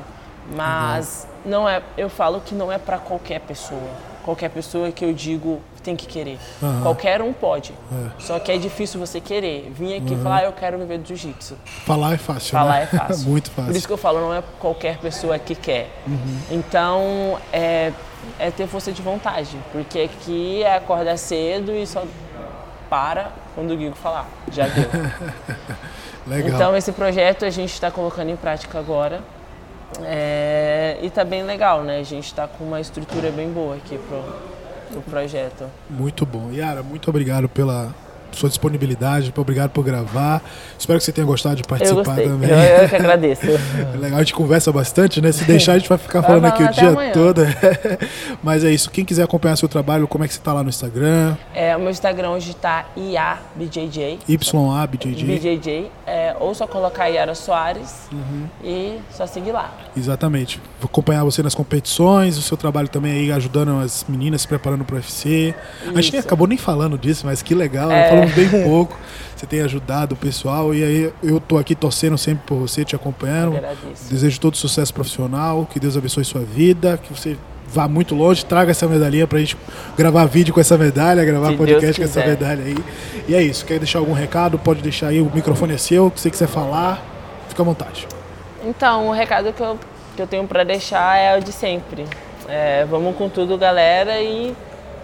[0.54, 3.90] Mas não é, eu falo que não é para qualquer pessoa.
[4.24, 6.38] Qualquer pessoa que eu digo tem que querer.
[6.60, 6.82] Uhum.
[6.82, 7.72] Qualquer um pode.
[7.92, 8.10] É.
[8.18, 9.70] Só que é difícil você querer.
[9.70, 10.22] Vir aqui uhum.
[10.22, 11.56] falar, ah, eu quero viver do jiu-jitsu.
[11.84, 12.50] Falar é fácil.
[12.50, 12.82] Falar né?
[12.82, 13.30] é fácil.
[13.30, 13.70] Muito fácil.
[13.70, 15.88] Por isso que eu falo, não é qualquer pessoa que quer.
[16.06, 16.38] Uhum.
[16.50, 17.92] Então, é,
[18.38, 19.56] é ter força de vontade.
[19.70, 22.02] Porque aqui é acordar cedo e só
[22.88, 24.26] para quando o Guigo falar.
[24.50, 24.88] Já deu.
[26.26, 26.50] Legal.
[26.50, 29.20] Então, esse projeto a gente está colocando em prática agora.
[30.02, 31.98] É, e tá bem legal, né?
[31.98, 34.24] A gente está com uma estrutura bem boa aqui pro,
[34.90, 35.70] pro projeto.
[35.88, 36.50] Muito bom.
[36.52, 37.94] Yara, muito obrigado pela
[38.32, 40.42] sua disponibilidade, obrigado por gravar.
[40.78, 42.50] Espero que você tenha gostado de participar eu também.
[42.50, 43.46] Eu, eu que agradeço.
[43.46, 45.32] é legal, a gente conversa bastante, né?
[45.32, 47.12] Se deixar, a gente vai ficar falando aqui o dia amanhã.
[47.12, 47.42] todo.
[48.42, 48.90] Mas é isso.
[48.90, 51.36] Quem quiser acompanhar seu trabalho, como é que você está lá no Instagram?
[51.54, 54.20] É, o meu Instagram hoje está IABJJ.
[54.28, 55.24] YABJJ.
[55.24, 55.90] BJJ.
[56.06, 58.46] É, ou só colocar Yara Soares uhum.
[58.62, 59.72] e só seguir lá.
[59.96, 60.60] Exatamente.
[60.80, 64.84] Vou acompanhar você nas competições, o seu trabalho também aí ajudando as meninas se preparando
[64.84, 65.54] para o UFC.
[65.82, 65.98] Isso.
[65.98, 67.90] A gente acabou nem falando disso, mas que legal.
[67.90, 68.08] É.
[68.16, 68.96] Falamos bem pouco.
[69.34, 72.96] Você tem ajudado o pessoal e aí eu tô aqui torcendo sempre por você, te
[72.96, 73.60] acompanhando.
[74.08, 77.36] Desejo todo sucesso profissional, que Deus abençoe sua vida, que você
[77.66, 79.56] vá muito longe, traga essa medalhinha pra gente
[79.94, 82.76] gravar vídeo com essa medalha, gravar Se podcast com essa medalha aí.
[83.28, 83.66] E é isso.
[83.66, 84.58] Quer deixar algum recado?
[84.58, 87.04] Pode deixar aí, o microfone é seu, o que você quiser falar,
[87.48, 88.08] fica à vontade.
[88.64, 89.78] Então, o recado que eu,
[90.16, 92.06] que eu tenho para deixar é o de sempre.
[92.48, 94.56] É, vamos com tudo, galera, e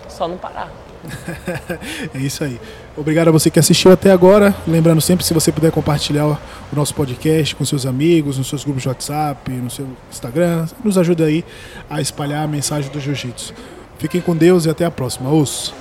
[0.08, 0.70] só não parar.
[2.14, 2.60] é isso aí.
[2.96, 4.54] Obrigado a você que assistiu até agora.
[4.68, 6.38] Lembrando sempre, se você puder compartilhar o
[6.76, 11.24] nosso podcast com seus amigos, nos seus grupos de WhatsApp, no seu Instagram, nos ajuda
[11.24, 11.42] aí
[11.88, 13.54] a espalhar a mensagem do Jiu-Jitsu.
[13.98, 15.30] Fiquem com Deus e até a próxima.
[15.30, 15.72] Os.